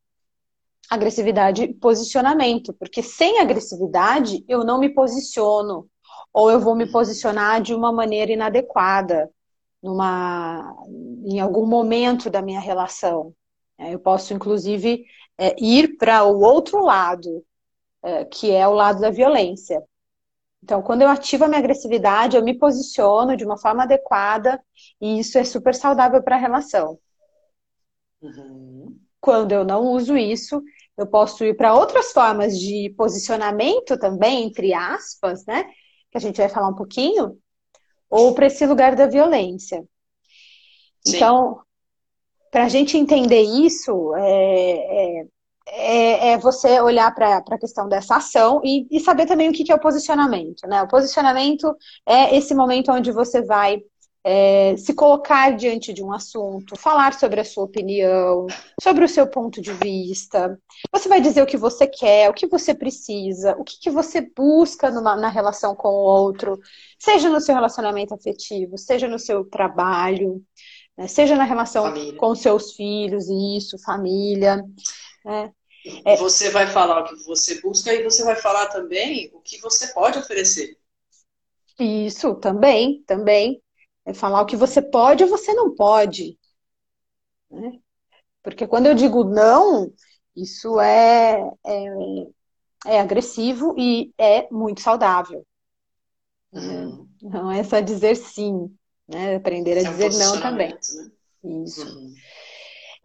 agressividade 0.90 1.64
e 1.64 1.75
posicionamento, 1.75 2.73
porque 2.75 3.02
sem 3.02 3.40
agressividade 3.40 4.45
eu 4.49 4.62
não 4.64 4.78
me 4.78 4.88
posiciono, 4.88 5.88
ou 6.33 6.50
eu 6.50 6.61
vou 6.61 6.76
me 6.76 6.90
posicionar 6.90 7.61
de 7.61 7.75
uma 7.75 7.90
maneira 7.93 8.33
inadequada 8.33 9.31
numa, 9.83 10.75
em 11.25 11.40
algum 11.40 11.66
momento 11.66 12.31
da 12.31 12.43
minha 12.43 12.61
relação. 12.61 13.35
É, 13.78 13.95
eu 13.95 13.99
posso, 13.99 14.33
inclusive, 14.33 15.05
é, 15.38 15.55
ir 15.59 15.97
para 15.97 16.25
o 16.25 16.40
outro 16.40 16.83
lado, 16.83 17.45
é, 18.02 18.25
que 18.25 18.50
é 18.50 18.66
o 18.66 18.73
lado 18.73 19.00
da 19.00 19.11
violência. 19.11 19.83
Então, 20.66 20.82
quando 20.82 21.02
eu 21.02 21.08
ativo 21.08 21.44
a 21.44 21.46
minha 21.46 21.61
agressividade, 21.61 22.37
eu 22.37 22.42
me 22.42 22.58
posiciono 22.58 23.37
de 23.37 23.44
uma 23.44 23.56
forma 23.56 23.85
adequada 23.85 24.61
e 25.00 25.20
isso 25.20 25.38
é 25.38 25.44
super 25.44 25.73
saudável 25.73 26.20
para 26.25 26.35
a 26.35 26.40
relação. 26.40 26.99
Uhum. 28.20 28.99
Quando 29.20 29.52
eu 29.52 29.64
não 29.64 29.85
uso 29.85 30.16
isso, 30.16 30.61
eu 30.99 31.06
posso 31.06 31.44
ir 31.44 31.56
para 31.56 31.73
outras 31.73 32.11
formas 32.11 32.58
de 32.58 32.92
posicionamento 32.96 33.96
também, 33.96 34.42
entre 34.42 34.75
aspas, 34.75 35.46
né? 35.46 35.70
que 36.11 36.18
a 36.18 36.20
gente 36.20 36.38
vai 36.38 36.49
falar 36.49 36.70
um 36.70 36.75
pouquinho, 36.75 37.38
ou 38.11 38.35
para 38.35 38.46
esse 38.46 38.66
lugar 38.66 38.96
da 38.96 39.06
violência. 39.06 39.85
Sim. 41.06 41.14
Então, 41.14 41.61
para 42.50 42.64
a 42.64 42.68
gente 42.68 42.99
entender 42.99 43.42
isso, 43.42 44.16
é, 44.16 45.20
é, 45.20 45.26
é, 45.66 46.32
é 46.32 46.38
você 46.38 46.80
olhar 46.80 47.12
para 47.14 47.38
a 47.38 47.58
questão 47.58 47.88
dessa 47.88 48.16
ação 48.16 48.61
e, 48.64 48.87
e, 48.90 49.00
saber 49.00 49.26
também 49.26 49.49
o 49.49 49.52
que, 49.52 49.64
que 49.64 49.73
é 49.73 49.75
o 49.75 49.80
posicionamento. 49.80 50.66
Né? 50.66 50.82
O 50.82 50.88
posicionamento 50.88 51.75
é 52.06 52.37
esse 52.37 52.54
momento 52.54 52.92
onde 52.92 53.11
você 53.11 53.42
vai 53.42 53.80
é, 54.28 54.76
se 54.76 54.92
colocar 54.92 55.56
diante 55.56 55.92
de 55.92 56.02
um 56.02 56.12
assunto, 56.12 56.75
falar 56.76 57.14
sobre 57.14 57.40
a 57.40 57.44
sua 57.44 57.62
opinião, 57.62 58.46
sobre 58.82 59.04
o 59.04 59.08
seu 59.08 59.25
ponto 59.28 59.62
de 59.62 59.73
vista. 59.73 60.58
Você 60.92 61.08
vai 61.08 61.20
dizer 61.20 61.42
o 61.42 61.46
que 61.46 61.56
você 61.56 61.87
quer, 61.87 62.28
o 62.28 62.35
que 62.35 62.49
você 62.49 62.75
precisa, 62.75 63.56
o 63.56 63.62
que, 63.62 63.78
que 63.80 63.88
você 63.88 64.20
busca 64.20 64.90
numa, 64.90 65.14
na 65.14 65.28
relação 65.28 65.76
com 65.76 65.88
o 65.88 66.04
outro, 66.04 66.58
seja 66.99 67.30
no 67.30 67.40
seu 67.40 67.54
relacionamento 67.54 68.14
afetivo, 68.14 68.76
seja 68.76 69.06
no 69.06 69.18
seu 69.18 69.44
trabalho, 69.44 70.42
né, 70.99 71.06
seja 71.06 71.37
na 71.37 71.44
relação 71.44 71.85
família. 71.85 72.18
com 72.18 72.35
seus 72.35 72.73
filhos, 72.73 73.28
isso, 73.28 73.78
família. 73.78 74.61
Né? 75.26 75.52
É, 76.04 76.16
você 76.16 76.50
vai 76.50 76.68
falar 76.68 77.00
o 77.00 77.04
que 77.04 77.25
você 77.25 77.61
busca 77.61 77.92
e 77.92 78.04
você 78.04 78.25
vai 78.25 78.37
falar 78.37 78.68
também 78.68 79.28
o 79.35 79.40
que 79.40 79.59
você 79.59 79.88
pode 79.88 80.18
oferecer. 80.18 80.78
Isso, 81.78 82.37
também, 82.37 83.02
também. 83.04 83.61
É 84.04 84.14
falar 84.14 84.40
o 84.40 84.47
que 84.47 84.56
você 84.56 84.80
pode 84.80 85.25
ou 85.25 85.28
você 85.28 85.52
não 85.52 85.75
pode. 85.75 86.38
Né? 87.50 87.80
Porque 88.40 88.68
quando 88.68 88.87
eu 88.87 88.95
digo 88.95 89.25
não, 89.25 89.92
isso 90.35 90.80
é, 90.80 91.40
é, 91.64 91.87
é 92.87 93.00
agressivo 93.00 93.75
e 93.76 94.12
é 94.16 94.49
muito 94.52 94.80
saudável. 94.80 95.45
Uhum. 96.52 97.09
Não 97.21 97.50
é 97.50 97.64
só 97.64 97.80
dizer 97.80 98.14
sim, 98.14 98.73
né? 99.09 99.35
Aprender 99.35 99.76
a 99.76 99.80
é 99.80 99.85
dizer 99.85 100.12
não 100.12 100.40
também. 100.40 100.71
Né? 100.71 101.62
Isso. 101.64 101.85
Uhum. 101.85 102.14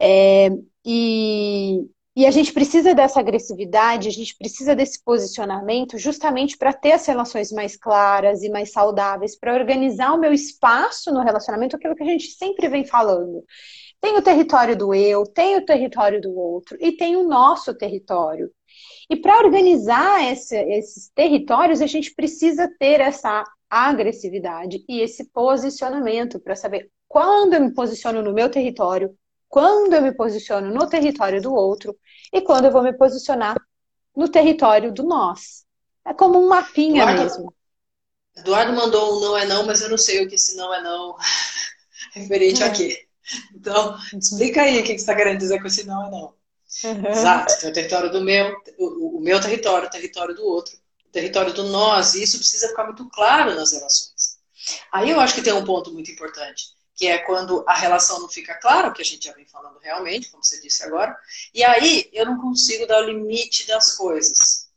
É, 0.00 0.48
e, 0.84 1.88
e 2.14 2.26
a 2.26 2.30
gente 2.30 2.52
precisa 2.52 2.94
dessa 2.94 3.20
agressividade, 3.20 4.08
a 4.08 4.12
gente 4.12 4.36
precisa 4.36 4.76
desse 4.76 5.02
posicionamento 5.02 5.96
justamente 5.96 6.58
para 6.58 6.72
ter 6.72 6.92
as 6.92 7.06
relações 7.06 7.50
mais 7.50 7.74
claras 7.74 8.42
e 8.42 8.50
mais 8.50 8.70
saudáveis, 8.70 9.38
para 9.38 9.54
organizar 9.54 10.12
o 10.12 10.18
meu 10.18 10.32
espaço 10.32 11.10
no 11.10 11.22
relacionamento, 11.22 11.74
aquilo 11.74 11.94
que 11.94 12.02
a 12.02 12.06
gente 12.06 12.32
sempre 12.32 12.68
vem 12.68 12.84
falando. 12.84 13.42
Tem 13.98 14.16
o 14.16 14.22
território 14.22 14.76
do 14.76 14.92
eu, 14.92 15.24
tem 15.24 15.56
o 15.56 15.64
território 15.64 16.20
do 16.20 16.36
outro 16.36 16.76
e 16.80 16.92
tem 16.92 17.16
o 17.16 17.26
nosso 17.26 17.72
território. 17.74 18.50
E 19.08 19.16
para 19.16 19.38
organizar 19.38 20.30
esse, 20.30 20.56
esses 20.56 21.10
territórios, 21.14 21.80
a 21.80 21.86
gente 21.86 22.14
precisa 22.14 22.68
ter 22.78 23.00
essa 23.00 23.42
agressividade 23.70 24.84
e 24.86 25.00
esse 25.00 25.30
posicionamento 25.30 26.38
para 26.38 26.56
saber 26.56 26.90
quando 27.08 27.54
eu 27.54 27.60
me 27.60 27.72
posiciono 27.72 28.22
no 28.22 28.32
meu 28.32 28.50
território, 28.50 29.14
quando 29.52 29.92
eu 29.92 30.00
me 30.00 30.14
posiciono 30.14 30.72
no 30.72 30.88
território 30.88 31.38
do 31.42 31.52
outro 31.52 31.94
e 32.32 32.40
quando 32.40 32.64
eu 32.64 32.72
vou 32.72 32.82
me 32.82 32.94
posicionar 32.94 33.54
no 34.16 34.26
território 34.26 34.90
do 34.90 35.02
nós. 35.02 35.66
É 36.06 36.14
como 36.14 36.42
um 36.42 36.48
mapinha 36.48 37.02
Eduardo, 37.02 37.22
mesmo. 37.22 37.54
Eduardo 38.34 38.72
mandou 38.72 39.18
um 39.18 39.20
não 39.20 39.36
é 39.36 39.44
não, 39.44 39.66
mas 39.66 39.82
eu 39.82 39.90
não 39.90 39.98
sei 39.98 40.24
o 40.24 40.28
que 40.28 40.36
esse 40.36 40.56
não 40.56 40.72
é 40.72 40.82
não 40.82 41.18
referente 42.16 42.62
é. 42.62 42.66
a 42.66 42.70
quê. 42.70 43.06
Então, 43.54 43.94
explica 44.14 44.62
aí 44.62 44.80
o 44.80 44.82
que 44.84 44.88
você 44.88 44.94
está 44.94 45.14
querendo 45.14 45.40
dizer 45.40 45.60
com 45.60 45.66
esse 45.66 45.84
não 45.84 46.06
é 46.06 46.10
não. 46.10 46.34
Uhum. 46.84 47.10
Exato, 47.10 47.60
tem 47.60 47.68
o 47.68 47.74
território 47.74 48.10
do 48.10 48.22
meu, 48.22 48.56
o, 48.78 49.18
o 49.18 49.20
meu 49.20 49.38
território, 49.38 49.86
o 49.86 49.90
território 49.90 50.34
do 50.34 50.46
outro, 50.46 50.74
o 51.06 51.10
território 51.12 51.52
do 51.52 51.64
nós, 51.64 52.14
e 52.14 52.22
isso 52.22 52.38
precisa 52.38 52.68
ficar 52.68 52.84
muito 52.84 53.06
claro 53.10 53.54
nas 53.54 53.72
relações. 53.72 54.38
Aí 54.90 55.10
eu 55.10 55.20
acho 55.20 55.34
que 55.34 55.42
tem 55.42 55.52
um 55.52 55.64
ponto 55.64 55.92
muito 55.92 56.10
importante 56.10 56.68
que 57.02 57.08
é 57.08 57.18
quando 57.18 57.64
a 57.66 57.74
relação 57.74 58.20
não 58.20 58.28
fica 58.28 58.54
clara, 58.54 58.86
o 58.86 58.92
que 58.92 59.02
a 59.02 59.04
gente 59.04 59.24
já 59.24 59.32
vem 59.32 59.44
falando 59.44 59.76
realmente, 59.80 60.30
como 60.30 60.44
você 60.44 60.60
disse 60.60 60.84
agora, 60.84 61.18
e 61.52 61.64
aí 61.64 62.08
eu 62.12 62.24
não 62.24 62.40
consigo 62.40 62.86
dar 62.86 63.02
o 63.02 63.06
limite 63.06 63.66
das 63.66 63.96
coisas. 63.96 64.68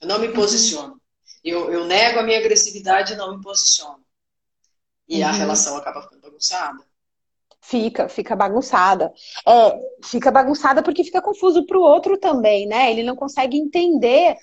Eu 0.00 0.08
não 0.08 0.18
me 0.18 0.28
uhum. 0.28 0.32
posiciono. 0.32 0.98
Eu, 1.44 1.70
eu 1.70 1.84
nego 1.84 2.18
a 2.18 2.22
minha 2.22 2.38
agressividade 2.38 3.12
e 3.12 3.16
não 3.16 3.36
me 3.36 3.42
posiciono. 3.42 4.02
E 5.06 5.20
uhum. 5.20 5.28
a 5.28 5.32
relação 5.32 5.76
acaba 5.76 6.00
ficando 6.00 6.22
bagunçada. 6.22 6.82
Fica, 7.60 8.08
fica 8.08 8.34
bagunçada. 8.34 9.12
É, 9.46 9.78
fica 10.02 10.30
bagunçada 10.30 10.82
porque 10.82 11.04
fica 11.04 11.20
confuso 11.20 11.66
para 11.66 11.76
o 11.76 11.82
outro 11.82 12.16
também, 12.16 12.66
né? 12.66 12.90
Ele 12.90 13.02
não 13.02 13.14
consegue 13.14 13.58
entender 13.58 14.34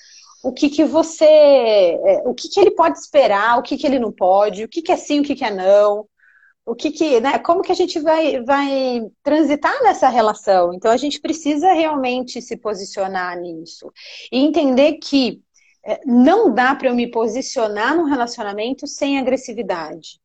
o 0.44 0.54
que, 0.54 0.70
que 0.70 0.86
você. 0.86 1.26
É, 1.26 2.22
o 2.28 2.36
que, 2.36 2.48
que 2.48 2.60
ele 2.60 2.72
pode 2.72 3.00
esperar, 3.00 3.58
o 3.58 3.64
que, 3.64 3.76
que 3.76 3.88
ele 3.88 3.98
não 3.98 4.12
pode, 4.12 4.64
o 4.66 4.70
que, 4.70 4.84
que 4.84 4.92
é 4.92 4.98
sim, 4.98 5.22
o 5.22 5.24
que, 5.24 5.34
que 5.34 5.44
é 5.44 5.50
não 5.50 6.08
o 6.66 6.76
que, 6.76 6.92
que 6.92 7.20
né, 7.20 7.40
como 7.40 7.62
que 7.62 7.72
a 7.72 7.76
gente 7.76 8.00
vai, 8.00 8.42
vai 8.44 9.02
transitar 9.22 9.84
nessa 9.84 10.08
relação. 10.10 10.74
Então 10.74 10.92
a 10.92 10.98
gente 10.98 11.20
precisa 11.20 11.74
realmente 11.74 12.42
se 12.42 12.58
posicionar 12.58 13.40
nisso 13.40 13.92
e 14.32 14.40
entender 14.40 14.94
que 14.94 15.42
é, 15.86 16.00
não 16.06 16.54
dá 16.54 16.74
para 16.76 16.88
eu 16.88 16.96
me 16.96 17.12
posicionar 17.12 17.96
num 17.96 18.06
relacionamento 18.06 18.88
sem 18.88 19.20
agressividade. 19.20 20.22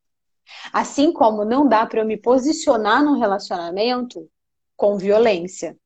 Assim 0.73 1.12
como 1.12 1.45
não 1.45 1.68
dá 1.68 1.85
para 1.85 2.00
eu 2.00 2.07
me 2.07 2.16
posicionar 2.16 3.04
num 3.04 3.18
relacionamento 3.18 4.30
com 4.76 4.97
violência. 4.97 5.76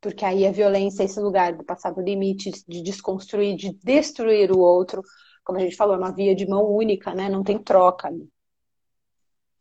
Porque 0.00 0.24
aí 0.24 0.46
a 0.46 0.52
violência 0.52 1.02
é 1.02 1.06
esse 1.06 1.18
lugar 1.20 1.56
de 1.56 1.64
passar 1.64 1.90
do 1.90 2.00
limite, 2.00 2.52
de 2.68 2.82
desconstruir, 2.82 3.56
de 3.56 3.72
destruir 3.82 4.52
o 4.52 4.60
outro. 4.60 5.02
Como 5.44 5.58
a 5.58 5.60
gente 5.60 5.74
falou, 5.74 5.96
é 5.96 5.98
uma 5.98 6.12
via 6.12 6.36
de 6.36 6.46
mão 6.48 6.70
única, 6.70 7.12
né? 7.12 7.28
Não 7.28 7.42
tem 7.42 7.58
troca. 7.58 8.08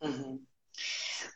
Uhum. 0.02 0.42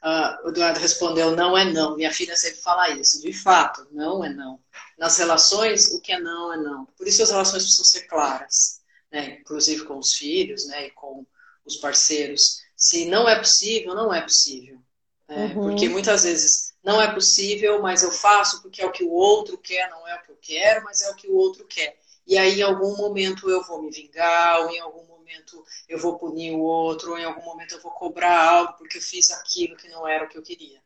Uh, 0.04 0.46
o 0.46 0.50
Eduardo 0.50 0.80
respondeu: 0.80 1.36
não 1.36 1.58
é 1.58 1.66
não. 1.66 1.96
Minha 1.96 2.12
filha 2.12 2.36
sempre 2.36 2.60
fala 2.62 2.90
isso. 2.90 3.22
De 3.22 3.34
fato, 3.34 3.88
não 3.92 4.24
é 4.24 4.30
não. 4.30 4.60
Nas 4.98 5.18
relações, 5.18 5.92
o 5.92 6.02
que 6.02 6.12
é 6.12 6.20
não 6.20 6.54
é 6.54 6.58
não. 6.58 6.86
Por 6.98 7.08
isso 7.08 7.22
as 7.22 7.30
relações 7.30 7.64
precisam 7.64 7.86
ser 7.86 8.08
claras, 8.08 8.82
né? 9.12 9.40
inclusive 9.42 9.86
com 9.86 9.98
os 9.98 10.14
filhos 10.14 10.66
né? 10.68 10.88
e 10.88 10.92
com 10.92 11.26
os 11.66 11.78
parceiros. 11.78 12.62
Se 12.76 13.06
não 13.06 13.30
é 13.30 13.38
possível, 13.38 13.94
não 13.94 14.14
é 14.14 14.22
possível. 14.22 14.82
Né? 15.28 15.54
Uhum. 15.56 15.70
Porque 15.70 15.88
muitas 15.88 16.24
vezes 16.24 16.74
não 16.84 17.00
é 17.00 17.14
possível, 17.14 17.82
mas 17.82 18.02
eu 18.02 18.12
faço 18.12 18.62
porque 18.62 18.82
é 18.82 18.86
o 18.86 18.92
que 18.92 19.04
o 19.04 19.12
outro 19.12 19.58
quer, 19.58 19.90
não 19.90 20.08
é 20.08 20.16
o 20.16 20.24
que 20.24 20.32
eu 20.32 20.38
quero, 20.42 20.84
mas 20.84 21.02
é 21.02 21.12
o 21.12 21.16
que 21.16 21.28
o 21.28 21.36
outro 21.36 21.66
quer. 21.66 21.98
E 22.26 22.38
aí, 22.38 22.60
em 22.60 22.64
algum 22.64 22.96
momento, 22.98 23.50
eu 23.50 23.64
vou 23.64 23.82
me 23.82 23.92
vingar, 23.92 24.62
ou 24.62 24.70
em 24.72 24.80
algum 24.80 25.06
momento 25.32 25.64
eu 25.88 25.98
vou 25.98 26.18
punir 26.18 26.52
o 26.52 26.62
outro, 26.62 27.12
ou 27.12 27.18
em 27.18 27.24
algum 27.24 27.44
momento 27.44 27.74
eu 27.74 27.82
vou 27.82 27.92
cobrar 27.92 28.44
algo 28.44 28.74
porque 28.74 28.98
eu 28.98 29.02
fiz 29.02 29.32
aquilo 29.32 29.78
que 29.78 29.90
não 29.90 30.08
era 30.08 30.26
o 30.26 30.28
que 30.28 30.38
eu 30.38 30.44
queria. 30.44 30.82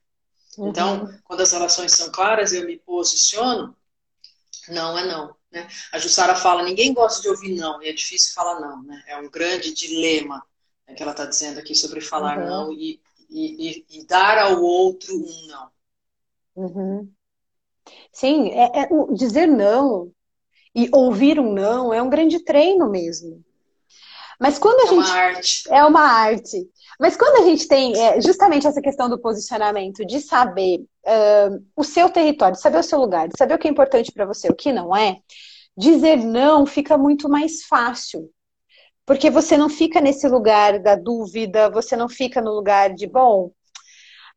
Uhum. 0.57 0.69
Então, 0.69 1.19
quando 1.23 1.41
as 1.41 1.51
relações 1.51 1.91
são 1.91 2.11
claras, 2.11 2.53
eu 2.53 2.65
me 2.65 2.77
posiciono, 2.77 3.75
Não 4.69 4.97
é 4.97 5.05
não. 5.05 5.35
Né? 5.51 5.67
A 5.91 5.99
Jussara 5.99 6.35
fala, 6.35 6.63
ninguém 6.63 6.93
gosta 6.93 7.21
de 7.21 7.29
ouvir 7.29 7.55
não, 7.55 7.81
e 7.81 7.89
é 7.89 7.93
difícil 7.93 8.33
falar 8.33 8.59
não. 8.59 8.83
Né? 8.83 9.03
É 9.07 9.17
um 9.17 9.29
grande 9.29 9.73
dilema 9.73 10.43
né, 10.87 10.93
que 10.93 11.03
ela 11.03 11.11
está 11.11 11.25
dizendo 11.25 11.59
aqui 11.59 11.75
sobre 11.75 12.01
falar 12.01 12.39
uhum. 12.39 12.45
não 12.45 12.73
e, 12.73 13.01
e, 13.29 13.85
e, 13.89 14.05
dar 14.05 14.37
ao 14.37 14.61
outro 14.61 15.13
um 15.15 15.47
não. 15.47 15.71
Uhum. 16.55 17.11
Sim, 18.11 18.49
é, 18.51 18.81
é, 18.81 18.87
dizer 19.13 19.45
não 19.45 20.11
e 20.73 20.89
ouvir 20.91 21.39
um 21.39 21.53
não 21.53 21.93
é 21.93 22.01
um 22.01 22.09
grande 22.09 22.39
treino 22.39 22.89
mesmo. 22.89 23.43
Mas 24.39 24.57
quando 24.59 24.79
a 24.81 24.83
é 24.83 24.87
gente. 24.87 25.11
Uma 25.11 25.19
arte. 25.19 25.63
É 25.69 25.85
uma 25.85 26.01
arte. 26.01 26.69
Mas 26.99 27.17
quando 27.17 27.43
a 27.43 27.49
gente 27.49 27.67
tem 27.67 27.97
é, 27.97 28.21
justamente 28.21 28.67
essa 28.67 28.81
questão 28.81 29.09
do 29.09 29.19
posicionamento, 29.19 30.05
de 30.05 30.19
saber 30.21 30.79
uh, 30.79 31.63
o 31.75 31.83
seu 31.83 32.09
território, 32.09 32.57
saber 32.57 32.79
o 32.79 32.83
seu 32.83 32.99
lugar, 32.99 33.29
saber 33.37 33.55
o 33.55 33.57
que 33.57 33.67
é 33.67 33.71
importante 33.71 34.11
para 34.11 34.25
você, 34.25 34.47
o 34.49 34.55
que 34.55 34.71
não 34.71 34.95
é, 34.95 35.17
dizer 35.77 36.17
não 36.17 36.65
fica 36.65 36.97
muito 36.97 37.27
mais 37.27 37.63
fácil. 37.63 38.29
Porque 39.05 39.29
você 39.29 39.55
não 39.55 39.69
fica 39.69 40.01
nesse 40.01 40.27
lugar 40.27 40.79
da 40.79 40.95
dúvida, 40.95 41.69
você 41.69 41.95
não 41.95 42.09
fica 42.09 42.41
no 42.41 42.51
lugar 42.51 42.93
de, 42.93 43.05
bom, 43.05 43.51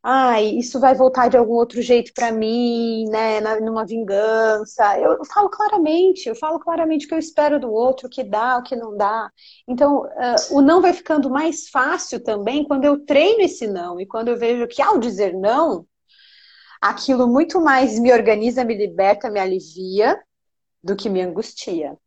ai, 0.03 0.45
isso 0.57 0.79
vai 0.79 0.95
voltar 0.95 1.29
de 1.29 1.37
algum 1.37 1.53
outro 1.53 1.81
jeito 1.81 2.13
para 2.13 2.31
mim, 2.31 3.05
né, 3.09 3.41
numa 3.59 3.85
vingança. 3.85 4.97
Eu 4.99 5.23
falo 5.25 5.49
claramente, 5.49 6.27
eu 6.29 6.35
falo 6.35 6.59
claramente 6.59 7.05
o 7.05 7.09
que 7.09 7.13
eu 7.15 7.19
espero 7.19 7.59
do 7.59 7.71
outro, 7.71 8.07
o 8.07 8.09
que 8.09 8.23
dá, 8.23 8.57
o 8.57 8.63
que 8.63 8.75
não 8.75 8.95
dá. 8.95 9.29
Então, 9.67 10.03
uh, 10.03 10.57
o 10.57 10.61
não 10.61 10.81
vai 10.81 10.93
ficando 10.93 11.29
mais 11.29 11.69
fácil 11.69 12.23
também 12.23 12.65
quando 12.65 12.85
eu 12.85 13.05
treino 13.05 13.41
esse 13.41 13.67
não 13.67 13.99
e 13.99 14.05
quando 14.07 14.29
eu 14.29 14.37
vejo 14.37 14.67
que 14.67 14.81
ao 14.81 14.97
dizer 14.99 15.33
não, 15.33 15.85
aquilo 16.81 17.27
muito 17.27 17.59
mais 17.61 17.99
me 17.99 18.11
organiza, 18.13 18.63
me 18.63 18.75
liberta, 18.75 19.29
me 19.29 19.39
alivia 19.39 20.17
do 20.83 20.95
que 20.95 21.09
me 21.09 21.21
angustia. 21.21 21.97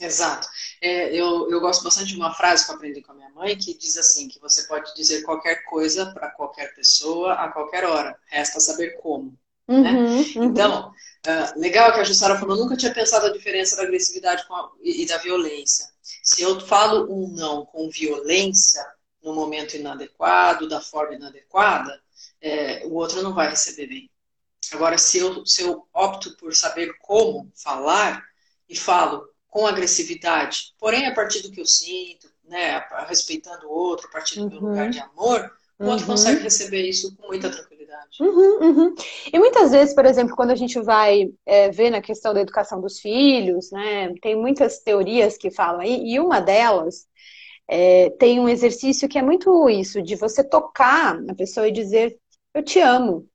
Exato. 0.00 0.48
É, 0.80 1.12
eu, 1.14 1.50
eu 1.50 1.60
gosto 1.60 1.82
bastante 1.82 2.12
de 2.12 2.16
uma 2.16 2.32
frase 2.32 2.64
que 2.64 2.70
eu 2.70 2.76
aprendi 2.76 3.02
com 3.02 3.12
a 3.12 3.14
minha 3.14 3.30
mãe 3.30 3.56
que 3.56 3.76
diz 3.76 3.96
assim: 3.96 4.28
que 4.28 4.40
você 4.40 4.62
pode 4.64 4.94
dizer 4.94 5.22
qualquer 5.22 5.64
coisa 5.64 6.12
para 6.12 6.30
qualquer 6.30 6.74
pessoa 6.74 7.34
a 7.34 7.48
qualquer 7.48 7.84
hora, 7.84 8.16
resta 8.26 8.60
saber 8.60 8.98
como. 9.00 9.36
Uhum, 9.66 9.82
né? 9.82 9.92
uhum. 10.36 10.44
Então, 10.44 10.88
uh, 10.90 11.60
legal 11.60 11.92
que 11.92 12.00
a 12.00 12.04
Jussara 12.04 12.38
falou, 12.38 12.56
nunca 12.56 12.76
tinha 12.76 12.94
pensado 12.94 13.26
a 13.26 13.32
diferença 13.32 13.76
da 13.76 13.82
agressividade 13.82 14.44
a, 14.48 14.68
e, 14.82 15.02
e 15.02 15.06
da 15.06 15.18
violência. 15.18 15.86
Se 16.22 16.42
eu 16.42 16.60
falo 16.60 17.12
um 17.12 17.28
não 17.34 17.66
com 17.66 17.90
violência, 17.90 18.84
no 19.22 19.34
momento 19.34 19.76
inadequado, 19.76 20.68
da 20.68 20.80
forma 20.80 21.14
inadequada, 21.14 22.00
é, 22.40 22.86
o 22.86 22.94
outro 22.94 23.20
não 23.22 23.34
vai 23.34 23.50
receber 23.50 23.88
bem. 23.88 24.10
Agora, 24.72 24.96
se 24.96 25.18
eu, 25.18 25.44
se 25.44 25.62
eu 25.62 25.86
opto 25.92 26.36
por 26.36 26.54
saber 26.54 26.96
como 27.00 27.50
falar 27.54 28.24
e 28.68 28.76
falo 28.76 29.28
com 29.48 29.66
agressividade, 29.66 30.74
porém 30.78 31.06
a 31.06 31.14
partir 31.14 31.42
do 31.42 31.50
que 31.50 31.60
eu 31.60 31.66
sinto, 31.66 32.28
né, 32.44 32.82
respeitando 33.06 33.66
o 33.66 33.70
outro, 33.70 34.06
a 34.08 34.10
partir 34.10 34.36
do 34.36 34.42
uhum. 34.42 34.50
meu 34.50 34.60
lugar 34.60 34.90
de 34.90 35.00
amor, 35.00 35.50
o 35.78 35.86
outro 35.86 36.06
uhum. 36.06 36.12
consegue 36.12 36.42
receber 36.42 36.82
isso 36.82 37.14
com 37.16 37.28
muita 37.28 37.50
tranquilidade. 37.50 37.78
Uhum, 38.20 38.58
uhum, 38.60 38.94
e 39.32 39.38
muitas 39.38 39.70
vezes, 39.70 39.94
por 39.94 40.04
exemplo, 40.04 40.36
quando 40.36 40.50
a 40.50 40.56
gente 40.56 40.80
vai 40.80 41.30
é, 41.46 41.70
ver 41.70 41.90
na 41.90 42.00
questão 42.00 42.34
da 42.34 42.40
educação 42.40 42.80
dos 42.80 42.98
filhos, 42.98 43.70
né, 43.70 44.12
tem 44.20 44.36
muitas 44.36 44.80
teorias 44.80 45.36
que 45.36 45.50
falam 45.50 45.80
aí, 45.80 46.02
e 46.04 46.20
uma 46.20 46.40
delas 46.40 47.06
é, 47.66 48.10
tem 48.10 48.40
um 48.40 48.48
exercício 48.48 49.08
que 49.08 49.18
é 49.18 49.22
muito 49.22 49.68
isso, 49.68 50.02
de 50.02 50.16
você 50.16 50.42
tocar 50.42 51.20
na 51.20 51.34
pessoa 51.34 51.68
e 51.68 51.72
dizer, 51.72 52.18
eu 52.54 52.62
te 52.62 52.80
amo, 52.80 53.26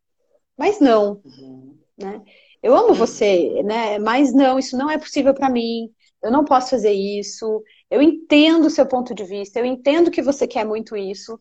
mas 0.58 0.80
não, 0.80 1.22
uhum. 1.24 1.78
né? 1.98 2.22
Eu 2.62 2.74
amo 2.74 2.94
você, 2.94 3.62
né? 3.64 4.00
Mas 4.00 4.34
não, 4.34 4.58
isso 4.58 4.78
não 4.78 4.90
é 4.90 4.98
possível 4.98 5.34
para 5.34 5.50
mim 5.50 5.92
eu 6.24 6.32
não 6.32 6.46
posso 6.46 6.72
fazer 6.72 6.92
isso, 6.92 7.64
eu 7.92 8.02
entendo 8.02 8.66
o 8.66 8.70
seu 8.70 8.86
ponto 8.86 9.14
de 9.14 9.24
vista, 9.24 9.60
eu 9.60 9.66
entendo 9.66 10.10
que 10.10 10.22
você 10.22 10.48
quer 10.48 10.66
muito 10.66 10.96
isso, 10.96 11.40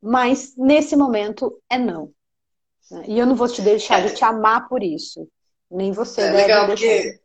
mas 0.00 0.54
nesse 0.56 0.94
momento 0.94 1.60
é 1.68 1.78
não. 1.78 2.12
E 3.08 3.18
eu 3.18 3.26
não 3.26 3.34
vou 3.34 3.48
te 3.48 3.62
deixar 3.62 4.00
é. 4.00 4.08
de 4.08 4.14
te 4.14 4.24
amar 4.24 4.68
por 4.68 4.82
isso. 4.82 5.28
Nem 5.70 5.90
você 5.90 6.20
é, 6.20 6.24
deve 6.24 6.36
legal, 6.36 6.66
deixar. 6.68 6.86
Porque, 6.86 7.20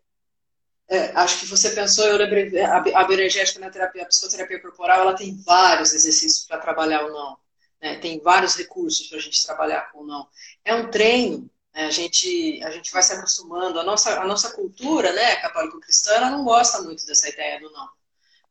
é, 0.89 1.12
acho 1.12 1.39
que 1.41 1.45
você 1.45 1.69
pensou, 1.71 2.05
eu 2.05 2.17
lembrei, 2.17 2.60
a, 2.62 2.77
a 2.77 3.03
bioenergética 3.03 3.60
na 3.60 3.69
terapia, 3.69 4.03
a 4.03 4.07
psicoterapia 4.07 4.60
corporal, 4.60 5.01
ela 5.01 5.13
tem 5.13 5.38
vários 5.43 5.93
exercícios 5.93 6.45
para 6.45 6.57
trabalhar 6.57 7.05
o 7.05 7.12
não. 7.12 7.38
Né? 7.81 7.99
Tem 7.99 8.19
vários 8.19 8.55
recursos 8.55 9.07
para 9.07 9.17
a 9.17 9.21
gente 9.21 9.45
trabalhar 9.45 9.91
com 9.91 9.99
o 9.99 10.07
não. 10.07 10.27
É 10.65 10.73
um 10.73 10.89
treino 10.89 11.47
é, 11.47 11.61
a 11.73 11.89
gente, 11.89 12.62
a 12.63 12.71
gente 12.71 12.91
vai 12.91 13.01
se 13.01 13.13
acostumando. 13.13 13.79
A 13.79 13.84
nossa, 13.84 14.19
a 14.19 14.27
nossa 14.27 14.51
cultura, 14.51 15.13
né, 15.13 15.38
católico-cristã, 15.38 16.13
ela 16.13 16.29
não 16.29 16.43
gosta 16.43 16.81
muito 16.81 17.05
dessa 17.05 17.29
ideia 17.29 17.60
do 17.60 17.71
não. 17.71 17.88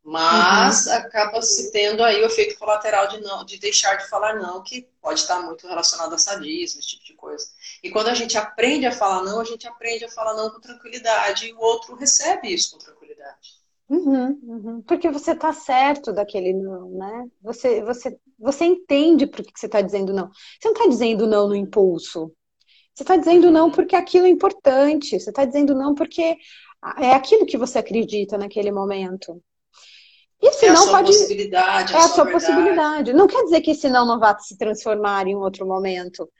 Mas 0.02 0.87
uhum. 0.87 0.94
acaba 0.94 1.42
se 1.42 1.70
tendo 1.70 2.02
aí 2.02 2.22
o 2.22 2.26
efeito 2.26 2.59
colateral 2.59 3.06
de 3.09 3.20
não, 3.20 3.44
de 3.44 3.59
deixar 3.59 3.96
de 3.96 4.09
falar 4.09 4.35
não, 4.35 4.62
que 4.62 4.88
pode 5.00 5.20
estar 5.20 5.40
muito 5.42 5.66
relacionado 5.68 6.14
a 6.14 6.18
sadismo, 6.18 6.80
esse 6.80 6.88
tipo 6.88 7.04
de 7.04 7.14
coisa. 7.14 7.46
E 7.83 7.90
quando 7.90 8.09
a 8.09 8.14
gente 8.14 8.38
aprende 8.38 8.87
a 8.87 8.92
falar 8.92 9.22
não, 9.22 9.40
a 9.40 9.44
gente 9.44 9.68
aprende 9.68 10.04
a 10.06 10.11
falar 10.11 10.35
não 10.35 10.50
com 10.50 10.61
tranquilidade 10.61 11.48
e 11.48 11.52
o 11.52 11.61
outro 11.61 11.94
recebe 11.94 12.52
isso 12.52 12.72
com 12.72 12.78
tranquilidade. 12.78 13.61
Uhum, 13.90 14.40
uhum. 14.42 14.83
Porque 14.83 15.11
você 15.11 15.33
está 15.33 15.52
certo 15.52 16.12
daquele 16.12 16.54
não, 16.54 16.90
né? 16.90 17.28
Você, 17.42 17.83
você, 17.83 18.18
você 18.38 18.64
entende 18.64 19.26
por 19.26 19.44
que 19.44 19.52
você 19.54 19.66
está 19.66 19.83
dizendo 19.83 20.14
não. 20.14 20.30
Você 20.30 20.68
não 20.68 20.72
está 20.72 20.87
dizendo 20.87 21.26
não 21.26 21.48
no 21.48 21.56
impulso. 21.56 22.33
Você 23.00 23.04
está 23.04 23.16
dizendo 23.16 23.50
não 23.50 23.70
porque 23.70 23.96
aquilo 23.96 24.26
é 24.26 24.28
importante. 24.28 25.18
Você 25.18 25.30
está 25.30 25.46
dizendo 25.46 25.74
não 25.74 25.94
porque 25.94 26.36
é 26.98 27.12
aquilo 27.14 27.46
que 27.46 27.56
você 27.56 27.78
acredita 27.78 28.36
naquele 28.36 28.70
momento. 28.70 29.42
E 30.38 30.52
se 30.52 30.66
é 30.66 30.72
não 30.72 30.86
pode. 30.86 31.06
Possibilidade, 31.06 31.94
é 31.94 31.96
a, 31.96 32.04
a 32.04 32.08
sua, 32.10 32.30
possibilidade. 32.30 33.14
Não 33.14 33.26
quer 33.26 33.42
dizer 33.44 33.62
que 33.62 33.70
esse 33.70 33.88
não 33.88 34.06
não 34.06 34.20
vá 34.20 34.38
se 34.38 34.54
transformar 34.58 35.26
em 35.26 35.34
outro 35.34 35.66
momento. 35.66 36.30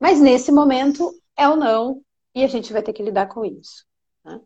Mas 0.00 0.18
nesse 0.18 0.50
momento 0.50 1.12
é 1.36 1.46
o 1.46 1.54
não. 1.54 2.00
E 2.34 2.42
a 2.42 2.48
gente 2.48 2.72
vai 2.72 2.82
ter 2.82 2.94
que 2.94 3.02
lidar 3.02 3.26
com 3.26 3.44
isso. 3.44 3.84
Né? 4.24 4.40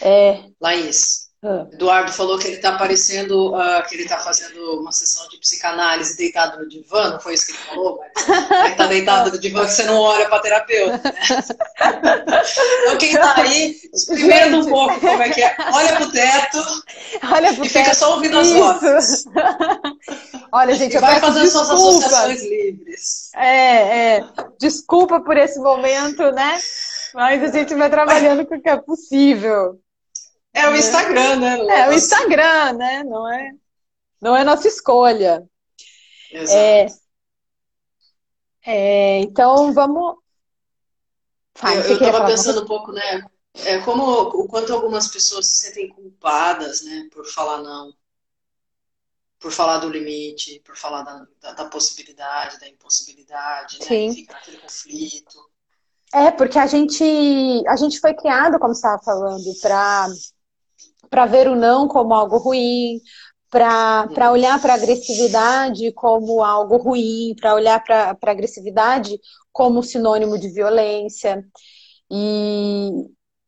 É... 0.00 0.44
Laís, 0.60 1.28
ah. 1.44 1.66
Eduardo 1.72 2.12
falou 2.12 2.38
que 2.38 2.46
ele 2.46 2.56
está 2.56 2.70
aparecendo, 2.70 3.52
uh, 3.52 3.82
que 3.88 3.96
ele 3.96 4.04
está 4.04 4.18
fazendo 4.18 4.80
uma 4.80 4.92
sessão 4.92 5.26
de 5.28 5.38
psicanálise 5.38 6.16
deitado 6.16 6.58
no 6.58 6.68
divã, 6.68 7.10
não 7.10 7.20
foi 7.20 7.34
isso 7.34 7.46
que 7.46 7.52
ele 7.52 7.58
falou? 7.58 8.00
Mas 8.48 8.70
está 8.70 8.86
deitado 8.86 9.32
no 9.32 9.38
divã 9.38 9.64
que 9.64 9.72
você 9.72 9.82
não 9.84 9.98
olha 9.98 10.28
para 10.28 10.40
terapeuta, 10.40 10.98
né? 10.98 11.12
Então 12.82 12.98
quem 12.98 13.12
está 13.12 13.40
aí, 13.40 13.76
experimenta 13.92 14.56
um 14.56 14.66
pouco 14.66 15.00
como 15.00 15.22
é 15.22 15.30
que 15.30 15.42
é. 15.42 15.56
Olha 15.72 15.96
para 15.96 16.04
o 16.04 16.12
teto 16.12 16.58
olha 17.30 17.54
pro 17.54 17.64
e 17.64 17.68
teto. 17.68 17.84
fica 17.84 17.94
só 17.94 18.14
ouvindo 18.14 18.38
as 18.38 18.50
vozes. 18.50 19.24
Olha, 20.52 20.74
gente, 20.74 20.96
e 20.96 21.00
vai 21.00 21.18
fazer 21.18 21.46
suas 21.46 21.70
associações 21.70 22.42
livres. 22.42 23.30
É, 23.34 24.16
é. 24.16 24.24
Desculpa 24.60 25.20
por 25.20 25.36
esse 25.36 25.58
momento, 25.58 26.30
né? 26.32 26.58
Mas 27.14 27.42
a 27.42 27.48
gente 27.48 27.74
vai 27.74 27.90
trabalhando 27.90 28.46
com 28.46 28.54
o 28.54 28.60
que 28.60 28.68
é 28.68 28.76
possível. 28.76 29.80
É 30.54 30.68
o 30.68 30.76
Instagram, 30.76 31.36
né? 31.36 31.58
É 31.66 31.88
o 31.88 31.92
Instagram, 31.92 32.72
né? 32.74 33.04
Não 33.04 33.32
é, 33.32 33.52
não 34.20 34.36
é 34.36 34.44
nossa 34.44 34.68
escolha. 34.68 35.48
Exato. 36.30 36.58
É, 36.58 36.86
é, 38.64 39.18
então 39.20 39.72
vamos. 39.72 40.16
Fala, 41.54 41.74
eu 41.76 41.94
estava 41.94 42.26
pensando 42.26 42.62
um 42.62 42.66
pouco, 42.66 42.92
né? 42.92 43.24
É 43.64 43.78
como 43.80 44.04
o 44.04 44.48
quanto 44.48 44.72
algumas 44.72 45.08
pessoas 45.08 45.46
se 45.46 45.66
sentem 45.66 45.90
culpadas, 45.90 46.82
né, 46.82 47.06
por 47.12 47.26
falar 47.26 47.58
não, 47.58 47.92
por 49.38 49.52
falar 49.52 49.78
do 49.78 49.90
limite, 49.90 50.62
por 50.64 50.74
falar 50.76 51.02
da, 51.02 51.26
da, 51.40 51.52
da 51.52 51.64
possibilidade, 51.66 52.58
da 52.58 52.68
impossibilidade, 52.68 53.78
né? 53.80 53.86
Sim. 53.86 54.14
Fica 54.14 54.32
naquele 54.32 54.56
conflito. 54.58 55.50
É, 56.14 56.30
porque 56.30 56.58
a 56.58 56.66
gente, 56.66 57.04
a 57.66 57.76
gente 57.76 57.98
foi 57.98 58.14
criado, 58.14 58.58
como 58.58 58.74
você 58.74 58.86
estava 58.86 59.02
falando, 59.02 59.60
para 59.60 60.06
para 61.12 61.26
ver 61.26 61.46
o 61.46 61.54
não 61.54 61.86
como 61.86 62.14
algo 62.14 62.38
ruim, 62.38 62.98
para 63.50 64.32
olhar 64.32 64.58
para 64.58 64.72
a 64.72 64.76
agressividade 64.76 65.92
como 65.92 66.42
algo 66.42 66.78
ruim, 66.78 67.34
para 67.38 67.54
olhar 67.54 67.84
para 67.84 68.16
a 68.18 68.30
agressividade 68.30 69.20
como 69.52 69.82
sinônimo 69.82 70.38
de 70.38 70.48
violência. 70.48 71.44
E, 72.10 72.90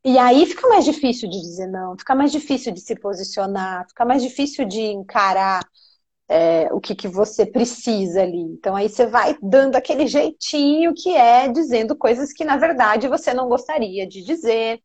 e 0.05 0.18
aí 0.18 0.44
fica 0.44 0.68
mais 0.68 0.85
difícil 0.85 1.27
de 1.31 1.40
dizer 1.40 1.66
não, 1.68 1.96
fica 1.98 2.14
mais 2.14 2.31
difícil 2.31 2.70
de 2.70 2.83
se 2.83 2.94
posicionar, 2.96 3.88
fica 3.88 4.05
mais 4.05 4.22
difícil 4.22 4.66
de 4.66 4.83
encarar 4.83 5.62
é, 6.29 6.68
o 6.70 6.81
que, 6.81 6.94
que 6.94 7.09
você 7.09 7.46
precisa 7.46 8.22
ali. 8.22 8.42
Então 8.42 8.77
aí 8.77 8.90
você 8.90 9.07
vai 9.07 9.38
dando 9.42 9.77
aquele 9.77 10.07
jeitinho 10.07 10.92
que 10.94 11.14
é 11.16 11.48
dizendo 11.48 11.96
coisas 11.96 12.31
que 12.31 12.44
na 12.44 12.59
verdade 12.59 13.09
você 13.09 13.33
não 13.33 13.48
gostaria 13.48 14.07
de 14.07 14.22
dizer 14.22 14.83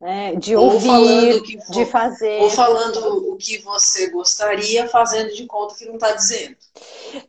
né? 0.00 0.34
de 0.36 0.56
ouvir, 0.56 1.42
de 1.70 1.84
fazer. 1.86 2.40
Ou 2.40 2.50
falando 2.50 3.32
o 3.32 3.36
que 3.36 3.58
você 3.58 4.08
gostaria, 4.10 4.88
fazendo 4.88 5.34
de 5.34 5.46
conta 5.46 5.74
que 5.74 5.84
não 5.84 5.94
está 5.94 6.12
dizendo. 6.12 6.56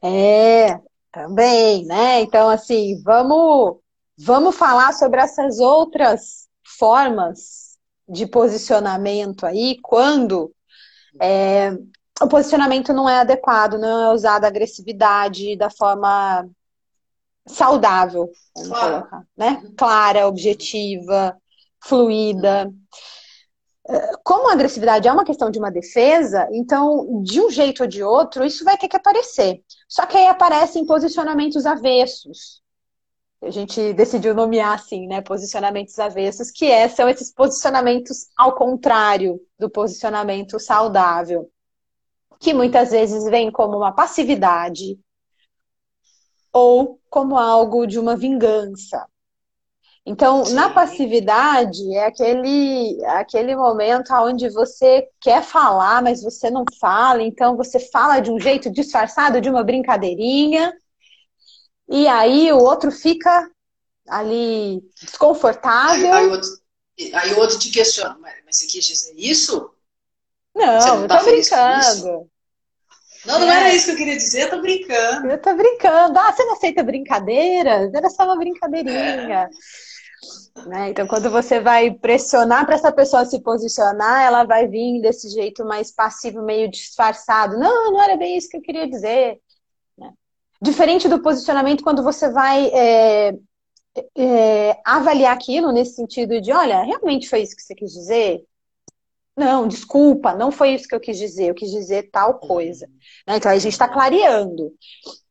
É, 0.01 0.79
também, 1.11 1.85
né? 1.85 2.21
Então, 2.21 2.49
assim, 2.49 3.01
vamos, 3.03 3.77
vamos 4.17 4.55
falar 4.55 4.93
sobre 4.93 5.19
essas 5.19 5.59
outras 5.59 6.47
formas 6.63 7.77
de 8.07 8.25
posicionamento 8.25 9.45
aí 9.45 9.77
quando 9.81 10.53
é, 11.21 11.71
o 12.21 12.27
posicionamento 12.27 12.93
não 12.93 13.09
é 13.09 13.19
adequado, 13.19 13.77
não 13.77 14.11
é 14.11 14.13
usada 14.13 14.47
a 14.47 14.49
agressividade 14.49 15.57
da 15.57 15.69
forma 15.69 16.47
saudável, 17.47 18.29
vamos 18.55 18.69
claro. 18.69 18.93
colocar, 18.93 19.23
né? 19.35 19.63
Clara, 19.75 20.27
objetiva, 20.27 21.40
fluida. 21.83 22.71
Como 24.23 24.49
a 24.49 24.53
agressividade 24.53 25.07
é 25.07 25.11
uma 25.11 25.25
questão 25.25 25.49
de 25.49 25.59
uma 25.59 25.71
defesa, 25.71 26.47
então, 26.51 27.21
de 27.23 27.41
um 27.41 27.49
jeito 27.49 27.83
ou 27.83 27.87
de 27.87 28.03
outro, 28.03 28.45
isso 28.45 28.63
vai 28.63 28.77
ter 28.77 28.87
que 28.87 28.95
aparecer. 28.95 29.61
Só 29.87 30.05
que 30.05 30.17
aí 30.17 30.27
aparecem 30.27 30.85
posicionamentos 30.85 31.65
avessos. 31.65 32.61
A 33.41 33.49
gente 33.49 33.93
decidiu 33.93 34.35
nomear 34.35 34.73
assim, 34.73 35.07
né? 35.07 35.21
Posicionamentos 35.21 35.97
avessos, 35.97 36.51
que 36.51 36.65
é, 36.65 36.87
são 36.87 37.09
esses 37.09 37.33
posicionamentos 37.33 38.27
ao 38.37 38.53
contrário 38.53 39.41
do 39.57 39.69
posicionamento 39.69 40.59
saudável 40.59 41.49
que 42.41 42.53
muitas 42.55 42.89
vezes 42.89 43.23
vem 43.25 43.51
como 43.51 43.77
uma 43.77 43.91
passividade 43.91 44.99
ou 46.51 46.99
como 47.07 47.37
algo 47.37 47.85
de 47.85 47.99
uma 47.99 48.17
vingança. 48.17 49.07
Então, 50.05 50.43
Sim. 50.43 50.55
na 50.55 50.69
passividade 50.69 51.95
é 51.95 52.05
aquele, 52.05 53.03
aquele 53.05 53.55
momento 53.55 54.11
onde 54.13 54.49
você 54.49 55.07
quer 55.19 55.43
falar, 55.43 56.01
mas 56.01 56.23
você 56.23 56.49
não 56.49 56.65
fala, 56.79 57.21
então 57.21 57.55
você 57.55 57.79
fala 57.79 58.19
de 58.19 58.31
um 58.31 58.39
jeito 58.39 58.71
disfarçado 58.71 59.39
de 59.39 59.49
uma 59.49 59.63
brincadeirinha, 59.63 60.73
e 61.87 62.07
aí 62.07 62.51
o 62.51 62.57
outro 62.57 62.91
fica 62.91 63.49
ali 64.07 64.81
desconfortável. 65.01 66.11
Aí, 66.11 66.19
aí, 66.19 66.27
o, 66.27 66.31
outro, 66.31 66.49
aí 67.13 67.33
o 67.33 67.39
outro 67.39 67.59
te 67.59 67.69
questiona, 67.69 68.17
mas 68.19 68.57
você 68.57 68.65
quis 68.65 68.83
dizer 68.85 69.13
isso? 69.15 69.71
Não, 70.55 70.79
não 70.79 71.01
eu 71.03 71.07
tá 71.07 71.19
tô 71.19 71.25
brincando. 71.25 72.29
Não, 73.23 73.39
não 73.39 73.51
é. 73.51 73.55
era 73.55 73.73
isso 73.75 73.85
que 73.85 73.91
eu 73.91 73.97
queria 73.97 74.17
dizer, 74.17 74.43
eu 74.43 74.49
tô 74.49 74.61
brincando. 74.61 75.29
Eu 75.29 75.39
tô 75.39 75.55
brincando. 75.55 76.17
Ah, 76.17 76.33
você 76.33 76.43
não 76.43 76.53
aceita 76.53 76.83
brincadeiras? 76.83 77.93
Era 77.93 78.09
só 78.09 78.23
uma 78.23 78.35
brincadeirinha. 78.35 79.43
É. 79.43 79.90
Né? 80.67 80.89
Então, 80.89 81.07
quando 81.07 81.29
você 81.29 81.59
vai 81.59 81.91
pressionar 81.91 82.65
para 82.65 82.75
essa 82.75 82.91
pessoa 82.91 83.25
se 83.25 83.41
posicionar, 83.41 84.23
ela 84.23 84.43
vai 84.43 84.67
vir 84.67 85.01
desse 85.01 85.29
jeito 85.29 85.65
mais 85.65 85.91
passivo, 85.91 86.43
meio 86.43 86.69
disfarçado. 86.69 87.57
Não, 87.57 87.91
não 87.91 88.01
era 88.01 88.15
bem 88.17 88.37
isso 88.37 88.49
que 88.49 88.57
eu 88.57 88.61
queria 88.61 88.87
dizer. 88.87 89.39
Né? 89.97 90.11
Diferente 90.61 91.07
do 91.07 91.21
posicionamento 91.21 91.83
quando 91.83 92.03
você 92.03 92.29
vai 92.29 92.67
é, 92.67 93.33
é, 94.15 94.79
avaliar 94.85 95.33
aquilo 95.33 95.71
nesse 95.71 95.95
sentido 95.95 96.39
de, 96.39 96.51
olha, 96.51 96.83
realmente 96.83 97.27
foi 97.27 97.41
isso 97.41 97.55
que 97.55 97.63
você 97.63 97.73
quis 97.73 97.91
dizer? 97.91 98.45
Não, 99.35 99.67
desculpa, 99.67 100.35
não 100.35 100.51
foi 100.51 100.75
isso 100.75 100.87
que 100.87 100.93
eu 100.93 100.99
quis 100.99 101.17
dizer, 101.17 101.49
eu 101.49 101.55
quis 101.55 101.71
dizer 101.71 102.09
tal 102.11 102.37
coisa. 102.37 102.87
Né? 103.25 103.37
Então 103.37 103.49
a 103.51 103.57
gente 103.57 103.71
está 103.71 103.87
clareando. 103.87 104.71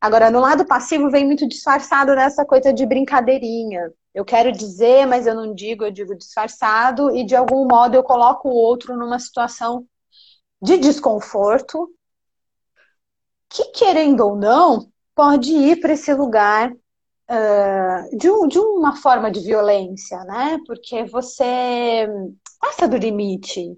Agora, 0.01 0.31
no 0.31 0.41
lado 0.41 0.67
passivo 0.67 1.11
vem 1.11 1.25
muito 1.25 1.47
disfarçado 1.47 2.15
nessa 2.15 2.45
coisa 2.45 2.73
de 2.73 2.85
brincadeirinha. 2.87 3.93
Eu 4.15 4.25
quero 4.25 4.51
dizer, 4.51 5.07
mas 5.07 5.27
eu 5.27 5.35
não 5.35 5.55
digo, 5.55 5.85
eu 5.85 5.91
digo 5.91 6.17
disfarçado, 6.17 7.15
e 7.15 7.25
de 7.25 7.37
algum 7.37 7.67
modo 7.67 7.95
eu 7.95 8.03
coloco 8.03 8.49
o 8.49 8.55
outro 8.55 8.97
numa 8.97 9.19
situação 9.19 9.87
de 10.61 10.79
desconforto, 10.79 11.89
que 13.49 13.65
querendo 13.73 14.21
ou 14.21 14.37
não, 14.37 14.91
pode 15.15 15.53
ir 15.53 15.81
para 15.81 15.93
esse 15.93 16.13
lugar 16.15 16.73
uh, 16.73 18.17
de, 18.17 18.31
um, 18.31 18.49
de 18.49 18.59
uma 18.59 18.97
forma 18.97 19.31
de 19.31 19.41
violência, 19.41 20.19
né? 20.25 20.59
Porque 20.67 21.05
você 21.05 22.09
passa 22.61 22.89
do 22.89 22.97
limite. 22.97 23.77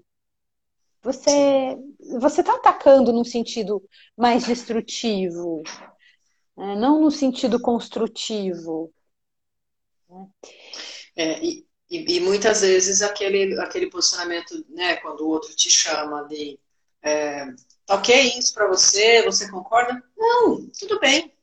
Você 1.01 1.77
você 2.19 2.41
está 2.41 2.55
atacando 2.55 3.13
num 3.13 3.23
sentido 3.23 3.81
mais 4.17 4.45
destrutivo, 4.45 5.63
né? 6.57 6.75
não 6.75 7.01
no 7.01 7.11
sentido 7.11 7.59
construtivo. 7.59 8.91
É, 11.15 11.43
e, 11.43 11.65
e, 11.89 12.17
e, 12.17 12.19
muitas 12.19 12.61
vezes 12.61 13.01
aquele, 13.01 13.59
aquele 13.59 13.89
posicionamento, 13.89 14.65
né, 14.69 14.97
quando 14.97 15.21
o 15.21 15.29
outro 15.29 15.55
te 15.55 15.69
chama 15.69 16.27
de 16.27 16.59
é, 17.01 17.45
tá 17.85 17.95
ok 17.95 18.37
isso 18.37 18.53
para 18.53 18.67
você, 18.67 19.23
você 19.23 19.49
concorda? 19.51 20.01
Não, 20.17 20.67
tudo 20.79 20.99
bem. 20.99 21.33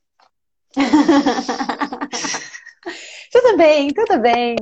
tudo 3.33 3.57
bem, 3.57 3.93
tudo 3.93 4.21
bem. 4.21 4.57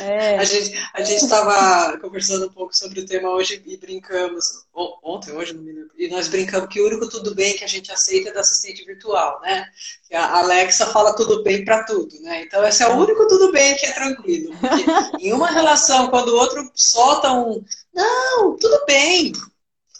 É. 0.00 0.36
A 0.38 0.44
gente 0.44 0.76
a 0.92 1.02
estava 1.02 1.98
conversando 1.98 2.46
um 2.46 2.52
pouco 2.52 2.76
sobre 2.76 3.00
o 3.00 3.06
tema 3.06 3.30
hoje 3.30 3.62
e 3.64 3.76
brincamos, 3.76 4.64
ontem, 5.02 5.32
hoje, 5.32 5.54
não 5.54 5.62
me 5.62 5.72
lembro, 5.72 5.90
e 5.96 6.08
nós 6.08 6.28
brincamos 6.28 6.68
que 6.68 6.80
o 6.80 6.86
único 6.86 7.08
tudo 7.08 7.34
bem 7.34 7.56
que 7.56 7.64
a 7.64 7.68
gente 7.68 7.92
aceita 7.92 8.30
é 8.30 8.32
da 8.32 8.40
assistente 8.40 8.84
virtual, 8.84 9.40
né? 9.40 9.68
Que 10.08 10.14
a 10.14 10.38
Alexa 10.38 10.86
fala 10.86 11.14
tudo 11.14 11.42
bem 11.42 11.64
para 11.64 11.84
tudo, 11.84 12.20
né? 12.20 12.42
Então 12.42 12.64
esse 12.64 12.82
é 12.82 12.88
o 12.88 12.96
único 12.96 13.26
tudo 13.28 13.52
bem 13.52 13.76
que 13.76 13.86
é 13.86 13.92
tranquilo. 13.92 14.54
Porque 14.58 14.84
em 15.28 15.32
uma 15.32 15.50
relação, 15.50 16.08
quando 16.08 16.28
o 16.28 16.36
outro 16.36 16.70
solta 16.74 17.32
um 17.32 17.64
não, 17.94 18.56
tudo 18.56 18.84
bem, 18.86 19.32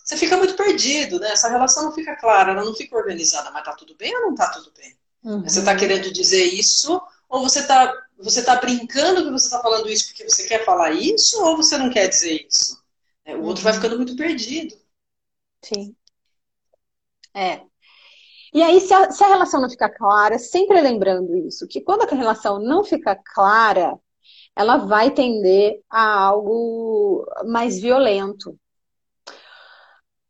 você 0.05 0.17
fica 0.17 0.37
muito 0.37 0.55
perdido, 0.55 1.19
né? 1.19 1.31
Essa 1.31 1.49
relação 1.49 1.85
não 1.85 1.93
fica 1.93 2.15
clara, 2.17 2.53
ela 2.53 2.65
não 2.65 2.75
fica 2.75 2.97
organizada, 2.97 3.51
mas 3.51 3.65
tá 3.65 3.73
tudo 3.73 3.95
bem 3.97 4.15
ou 4.17 4.23
não 4.23 4.35
tá 4.35 4.49
tudo 4.51 4.71
bem? 4.77 4.97
Uhum. 5.25 5.43
Você 5.43 5.61
está 5.61 5.75
querendo 5.75 6.13
dizer 6.13 6.45
isso 6.45 7.01
ou 7.29 7.43
você 7.43 7.61
está 7.61 7.93
você 8.19 8.43
tá 8.45 8.57
brincando 8.57 9.25
que 9.25 9.31
você 9.31 9.47
está 9.47 9.61
falando 9.61 9.89
isso 9.89 10.09
porque 10.09 10.29
você 10.29 10.47
quer 10.47 10.65
falar 10.65 10.93
isso 10.93 11.43
ou 11.45 11.57
você 11.57 11.77
não 11.77 11.91
quer 11.91 12.09
dizer 12.09 12.47
isso? 12.49 12.83
É, 13.25 13.35
o 13.37 13.43
outro 13.43 13.63
vai 13.63 13.73
uhum. 13.73 13.81
ficando 13.81 13.97
muito 13.97 14.17
perdido. 14.17 14.75
Sim. 15.63 15.95
É. 17.35 17.61
E 18.55 18.63
aí, 18.63 18.81
se 18.81 18.95
a, 18.95 19.11
se 19.11 19.23
a 19.23 19.29
relação 19.29 19.61
não 19.61 19.69
ficar 19.69 19.91
clara, 19.91 20.39
sempre 20.39 20.81
lembrando 20.81 21.37
isso, 21.37 21.67
que 21.67 21.81
quando 21.81 22.03
a 22.03 22.15
relação 22.15 22.59
não 22.59 22.85
fica 22.85 23.15
clara, 23.35 23.99
ela 24.55 24.79
vai 24.79 25.11
tender 25.11 25.83
a 25.91 26.21
algo 26.21 27.27
mais 27.45 27.79
violento 27.79 28.59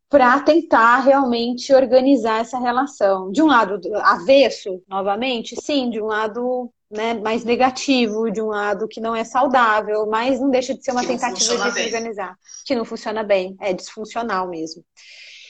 para 0.08 0.40
tentar 0.40 1.00
realmente 1.00 1.72
organizar 1.72 2.40
essa 2.40 2.58
relação. 2.58 3.30
De 3.30 3.42
um 3.42 3.46
lado, 3.46 3.80
avesso, 3.98 4.82
novamente, 4.88 5.54
sim, 5.60 5.90
de 5.90 6.00
um 6.00 6.06
lado 6.06 6.72
né, 6.90 7.14
mais 7.14 7.44
negativo, 7.44 8.30
de 8.30 8.40
um 8.40 8.46
lado 8.46 8.86
que 8.88 9.00
não 9.00 9.14
é 9.14 9.24
saudável, 9.24 10.06
mas 10.06 10.40
não 10.40 10.50
deixa 10.50 10.74
de 10.74 10.84
ser 10.84 10.92
uma 10.92 11.00
que 11.00 11.08
tentativa 11.08 11.70
de 11.70 11.72
se 11.72 11.84
organizar, 11.84 12.36
que 12.64 12.74
não 12.74 12.84
funciona 12.84 13.22
bem, 13.22 13.56
é 13.60 13.72
disfuncional 13.72 14.48
mesmo. 14.48 14.84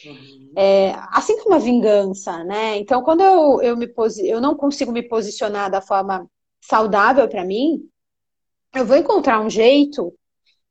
Uhum. 0.07 0.53
É, 0.57 0.95
assim 1.11 1.39
como 1.43 1.55
a 1.55 1.59
vingança, 1.59 2.45
né? 2.45 2.77
Então, 2.79 3.03
quando 3.03 3.23
eu, 3.23 3.61
eu, 3.63 3.77
me 3.77 3.93
eu 4.25 4.41
não 4.41 4.55
consigo 4.55 4.93
me 4.93 5.03
posicionar 5.03 5.71
da 5.71 5.81
forma 5.81 6.27
saudável 6.61 7.29
para 7.29 7.45
mim, 7.45 7.89
eu 8.75 8.87
vou 8.87 8.97
encontrar 8.97 9.41
um 9.41 9.51
jeito 9.51 10.15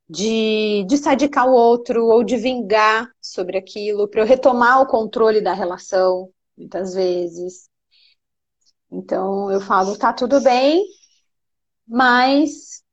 de, 0.10 0.86
de 0.88 0.98
sadicar 0.98 1.48
o 1.48 1.54
outro 1.54 2.06
ou 2.06 2.24
de 2.24 2.38
vingar 2.38 3.10
sobre 3.22 3.58
aquilo, 3.58 4.08
para 4.08 4.22
eu 4.22 4.26
retomar 4.26 4.82
o 4.82 4.88
controle 4.88 5.42
da 5.42 5.54
relação, 5.54 6.30
muitas 6.58 6.94
vezes. 6.94 7.70
Então 8.92 9.52
eu 9.52 9.60
falo, 9.60 9.98
tá 9.98 10.14
tudo 10.14 10.42
bem, 10.42 10.86
mas 11.88 12.84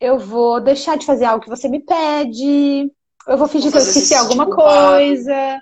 eu 0.00 0.18
vou 0.18 0.60
deixar 0.60 0.96
de 0.96 1.06
fazer 1.06 1.24
algo 1.24 1.42
que 1.42 1.50
você 1.50 1.68
me 1.68 1.80
pede, 1.80 2.90
eu 3.26 3.36
vou 3.36 3.48
fingir 3.48 3.70
que 3.70 3.78
eu 3.78 3.82
esqueci 3.82 4.14
alguma 4.14 4.46
coisa, 4.46 5.60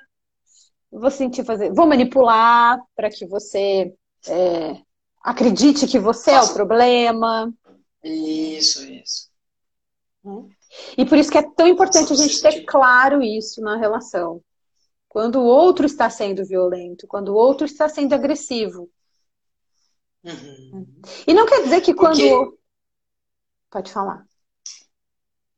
vou 0.91 1.11
sentir 1.11 1.45
fazer, 1.45 1.73
vou 1.73 1.87
manipular 1.87 2.81
para 2.95 3.11
que 3.11 3.27
você 3.27 3.93
é, 4.27 4.77
acredite 5.23 5.87
que 5.87 5.99
você 5.99 6.33
Nossa. 6.33 6.49
é 6.49 6.51
o 6.51 6.55
problema. 6.55 7.53
Isso, 8.03 8.85
isso. 8.85 9.29
E 10.97 11.05
por 11.05 11.17
isso 11.19 11.31
que 11.31 11.39
é 11.39 11.51
tão 11.57 11.67
importante 11.67 12.13
a 12.13 12.17
gente 12.17 12.41
ter 12.41 12.65
claro 12.65 13.23
isso 13.23 13.61
na 13.61 13.77
relação. 13.77 14.43
Quando 15.09 15.41
o 15.41 15.45
outro 15.45 15.87
está 15.87 16.11
sendo 16.11 16.45
violento, 16.45 17.07
quando 17.07 17.31
o 17.31 17.35
outro 17.35 17.67
está 17.67 17.89
sendo 17.89 18.15
agressivo. 18.15 18.91
Uhum. 20.25 21.01
E 21.27 21.33
não 21.33 21.47
quer 21.47 21.63
dizer 21.63 21.81
que 21.81 21.95
quando. 21.95 22.19
Porque... 22.19 22.59
Pode 23.71 23.93
falar. 23.93 24.27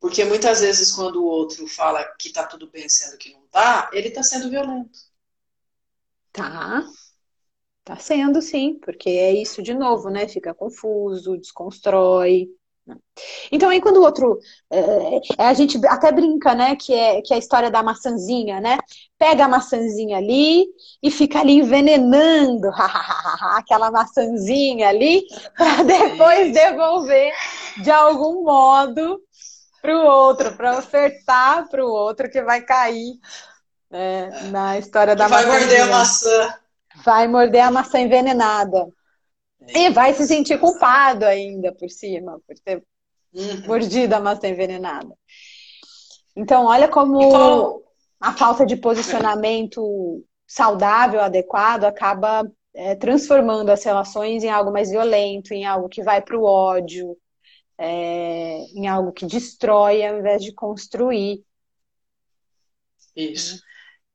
Porque 0.01 0.25
muitas 0.25 0.61
vezes, 0.61 0.93
quando 0.93 1.23
o 1.23 1.27
outro 1.27 1.67
fala 1.67 2.03
que 2.19 2.33
tá 2.33 2.47
tudo 2.47 2.71
bem 2.71 2.89
sendo 2.89 3.19
que 3.19 3.33
não 3.33 3.47
tá, 3.49 3.91
ele 3.93 4.11
tá 4.11 4.23
sendo 4.23 4.49
violento. 4.49 4.99
Tá. 6.33 6.85
Tá 7.85 7.97
sendo, 7.97 8.41
sim, 8.41 8.79
porque 8.79 9.09
é 9.11 9.33
isso 9.33 9.63
de 9.63 9.75
novo, 9.75 10.11
né? 10.11 10.29
Fica 10.29 10.55
confuso, 10.55 11.37
desconstrói. 11.37 12.49
Então 13.53 13.69
aí 13.69 13.81
quando 13.81 13.99
o 13.99 14.03
outro. 14.03 14.39
É, 14.71 15.21
a 15.39 15.53
gente 15.53 15.79
até 15.87 16.11
brinca, 16.13 16.55
né? 16.55 16.77
Que 16.77 16.95
é, 16.95 17.23
que 17.23 17.33
é 17.33 17.37
a 17.37 17.39
história 17.39 17.71
da 17.71 17.83
maçãzinha, 17.83 18.61
né? 18.61 18.79
Pega 19.19 19.45
a 19.45 19.49
maçãzinha 19.49 20.17
ali 20.17 20.67
e 21.03 21.11
fica 21.11 21.41
ali 21.41 21.59
envenenando 21.59 22.69
aquela 23.57 23.91
maçãzinha 23.91 24.89
ali 24.89 25.25
para 25.57 25.83
depois 25.83 26.53
devolver 26.53 27.33
de 27.83 27.91
algum 27.91 28.45
modo 28.45 29.21
para 29.81 29.97
o 29.97 30.05
outro, 30.05 30.53
para 30.57 30.79
ofertar 30.79 31.69
para 31.69 31.85
o 31.85 31.91
outro 31.91 32.31
que 32.31 32.43
vai 32.43 32.61
cair 32.61 33.15
né, 33.91 34.31
na 34.51 34.79
história 34.79 35.17
da 35.17 35.29
maçã. 35.29 35.49
Vai 35.49 35.59
morder 35.59 35.83
a 35.83 35.87
maçã. 35.87 36.55
Vai 37.05 37.29
morder 37.29 37.65
a 37.65 37.71
maçã 37.71 37.99
envenenada. 37.99 38.87
É. 39.63 39.79
E 39.79 39.91
vai 39.91 40.15
se 40.15 40.27
sentir 40.27 40.59
culpado 40.59 41.25
ainda 41.25 41.73
por 41.75 41.89
cima, 41.91 42.41
por 42.47 42.59
ter 42.59 42.83
uhum. 43.33 43.67
mordido 43.67 44.15
a 44.15 44.21
maçã 44.21 44.49
envenenada. 44.49 45.15
Então, 46.35 46.67
olha 46.67 46.89
como 46.89 47.83
a 48.19 48.33
falta 48.33 48.65
de 48.65 48.77
posicionamento 48.77 50.25
saudável, 50.47 51.21
adequado, 51.21 51.85
acaba 51.85 52.51
é, 52.75 52.95
transformando 52.95 53.71
as 53.71 53.85
relações 53.85 54.43
em 54.43 54.51
algo 54.51 54.73
mais 54.73 54.91
violento, 54.91 55.53
em 55.53 55.65
algo 55.65 55.89
que 55.89 56.03
vai 56.03 56.23
para 56.23 56.39
o 56.39 56.45
ódio, 56.45 57.17
é, 57.79 58.59
em 58.75 58.87
algo 58.87 59.13
que 59.13 59.27
destrói 59.27 60.05
ao 60.05 60.19
invés 60.19 60.43
de 60.43 60.53
construir. 60.53 61.45
Isso. 63.15 63.61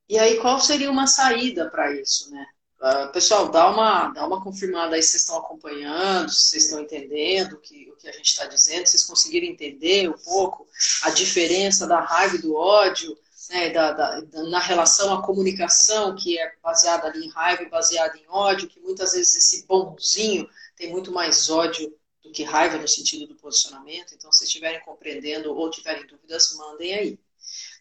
E 0.07 0.19
aí, 0.19 0.39
qual 0.39 0.59
seria 0.59 0.91
uma 0.91 1.07
saída 1.07 1.69
para 1.69 1.91
isso, 1.99 2.29
né? 2.31 2.45
Uh, 2.85 3.11
pessoal, 3.11 3.49
dá 3.49 3.67
uma, 3.67 4.09
dá 4.09 4.27
uma 4.27 4.43
confirmada 4.43 4.95
aí 4.95 5.01
se 5.01 5.09
vocês 5.09 5.23
estão 5.23 5.39
acompanhando, 5.39 6.29
se 6.29 6.49
vocês 6.49 6.65
estão 6.65 6.79
entendendo 6.79 7.53
o 7.53 7.57
que, 7.57 7.89
o 7.89 7.95
que 7.95 8.07
a 8.07 8.11
gente 8.11 8.27
está 8.27 8.45
dizendo, 8.45 8.85
se 8.85 8.91
vocês 8.91 9.03
conseguirem 9.05 9.49
entender 9.49 10.07
um 10.07 10.13
pouco 10.13 10.67
a 11.01 11.09
diferença 11.09 11.87
da 11.87 11.99
raiva 11.99 12.35
e 12.35 12.41
do 12.43 12.53
ódio, 12.53 13.17
né, 13.49 13.71
da, 13.71 13.91
da, 13.91 14.21
na 14.51 14.59
relação 14.59 15.11
à 15.15 15.23
comunicação, 15.23 16.15
que 16.15 16.37
é 16.37 16.53
baseada 16.61 17.07
ali 17.07 17.25
em 17.25 17.29
raiva 17.29 17.63
e 17.63 17.69
baseada 17.69 18.15
em 18.19 18.25
ódio, 18.29 18.67
que 18.67 18.79
muitas 18.79 19.13
vezes 19.13 19.35
esse 19.35 19.65
bonzinho 19.65 20.47
tem 20.75 20.91
muito 20.91 21.11
mais 21.11 21.49
ódio 21.49 21.91
do 22.23 22.31
que 22.31 22.43
raiva 22.43 22.77
no 22.77 22.87
sentido 22.87 23.25
do 23.25 23.33
posicionamento. 23.33 24.13
Então, 24.13 24.31
se 24.31 24.43
estiverem 24.43 24.79
compreendendo 24.81 25.55
ou 25.55 25.71
tiverem 25.71 26.05
dúvidas, 26.05 26.55
mandem 26.55 26.93
aí. 26.93 27.19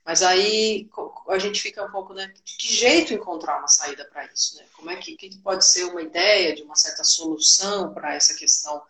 Mas 0.04 0.22
aí 0.22 0.88
a 1.28 1.38
gente 1.38 1.60
fica 1.60 1.82
um 1.82 1.90
pouco, 1.90 2.12
né? 2.12 2.26
De 2.26 2.56
que 2.58 2.68
jeito 2.68 3.14
encontrar 3.14 3.58
uma 3.58 3.68
saída 3.68 4.04
para 4.04 4.26
isso, 4.26 4.56
né? 4.58 4.66
Como 4.76 4.90
é 4.90 4.96
que, 4.96 5.16
que 5.16 5.38
pode 5.38 5.64
ser 5.64 5.84
uma 5.84 6.02
ideia 6.02 6.54
de 6.54 6.62
uma 6.62 6.76
certa 6.76 7.02
solução 7.02 7.94
para 7.94 8.14
essa 8.14 8.34
questão 8.34 8.82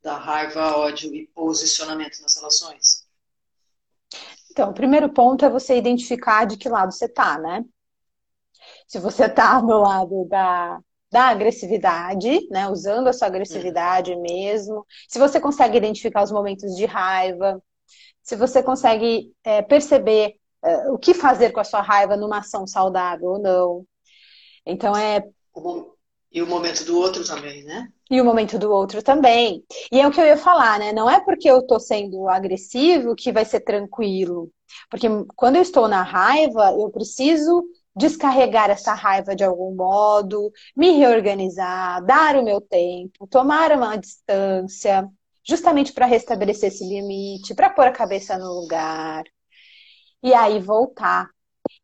da 0.00 0.16
raiva, 0.16 0.76
ódio 0.76 1.12
e 1.14 1.26
posicionamento 1.28 2.20
nas 2.22 2.36
relações? 2.36 3.06
Então, 4.52 4.70
o 4.70 4.74
primeiro 4.74 5.08
ponto 5.12 5.44
é 5.44 5.50
você 5.50 5.76
identificar 5.76 6.44
de 6.44 6.56
que 6.56 6.68
lado 6.68 6.92
você 6.92 7.06
está, 7.06 7.38
né? 7.38 7.64
Se 8.86 9.00
você 9.00 9.24
está 9.24 9.60
do 9.60 9.78
lado 9.78 10.26
da, 10.26 10.78
da 11.10 11.24
agressividade, 11.24 12.48
né? 12.50 12.68
Usando 12.68 13.08
a 13.08 13.12
sua 13.12 13.26
agressividade 13.26 14.12
uhum. 14.12 14.22
mesmo. 14.22 14.86
Se 15.08 15.18
você 15.18 15.40
consegue 15.40 15.76
identificar 15.76 16.22
os 16.22 16.30
momentos 16.30 16.76
de 16.76 16.84
raiva. 16.84 17.60
Se 18.22 18.36
você 18.36 18.62
consegue 18.62 19.34
é, 19.42 19.62
perceber 19.62 20.36
é, 20.64 20.90
o 20.90 20.98
que 20.98 21.12
fazer 21.12 21.50
com 21.50 21.60
a 21.60 21.64
sua 21.64 21.82
raiva 21.82 22.16
numa 22.16 22.38
ação 22.38 22.66
saudável 22.66 23.28
ou 23.28 23.38
não. 23.38 23.86
Então 24.64 24.96
é. 24.96 25.22
E 26.30 26.40
o 26.40 26.46
momento 26.46 26.84
do 26.84 26.96
outro 26.98 27.24
também, 27.26 27.62
né? 27.64 27.88
E 28.10 28.20
o 28.20 28.24
momento 28.24 28.58
do 28.58 28.70
outro 28.70 29.02
também. 29.02 29.64
E 29.90 30.00
é 30.00 30.06
o 30.06 30.10
que 30.10 30.20
eu 30.20 30.24
ia 30.24 30.36
falar, 30.36 30.78
né? 30.78 30.92
Não 30.92 31.10
é 31.10 31.20
porque 31.20 31.50
eu 31.50 31.66
tô 31.66 31.78
sendo 31.78 32.28
agressivo 32.28 33.14
que 33.14 33.32
vai 33.32 33.44
ser 33.44 33.60
tranquilo. 33.60 34.50
Porque 34.88 35.08
quando 35.36 35.56
eu 35.56 35.62
estou 35.62 35.88
na 35.88 36.02
raiva, 36.02 36.72
eu 36.72 36.90
preciso 36.90 37.62
descarregar 37.94 38.70
essa 38.70 38.94
raiva 38.94 39.36
de 39.36 39.44
algum 39.44 39.74
modo, 39.74 40.50
me 40.74 40.92
reorganizar, 40.92 42.02
dar 42.06 42.36
o 42.36 42.42
meu 42.42 42.60
tempo, 42.60 43.26
tomar 43.26 43.72
uma 43.72 43.96
distância, 43.96 45.06
justamente 45.46 45.92
para 45.92 46.06
restabelecer 46.06 46.68
esse 46.70 46.84
limite, 46.84 47.54
para 47.54 47.68
pôr 47.68 47.86
a 47.86 47.92
cabeça 47.92 48.38
no 48.38 48.60
lugar 48.60 49.24
e 50.22 50.32
aí 50.34 50.58
voltar. 50.60 51.30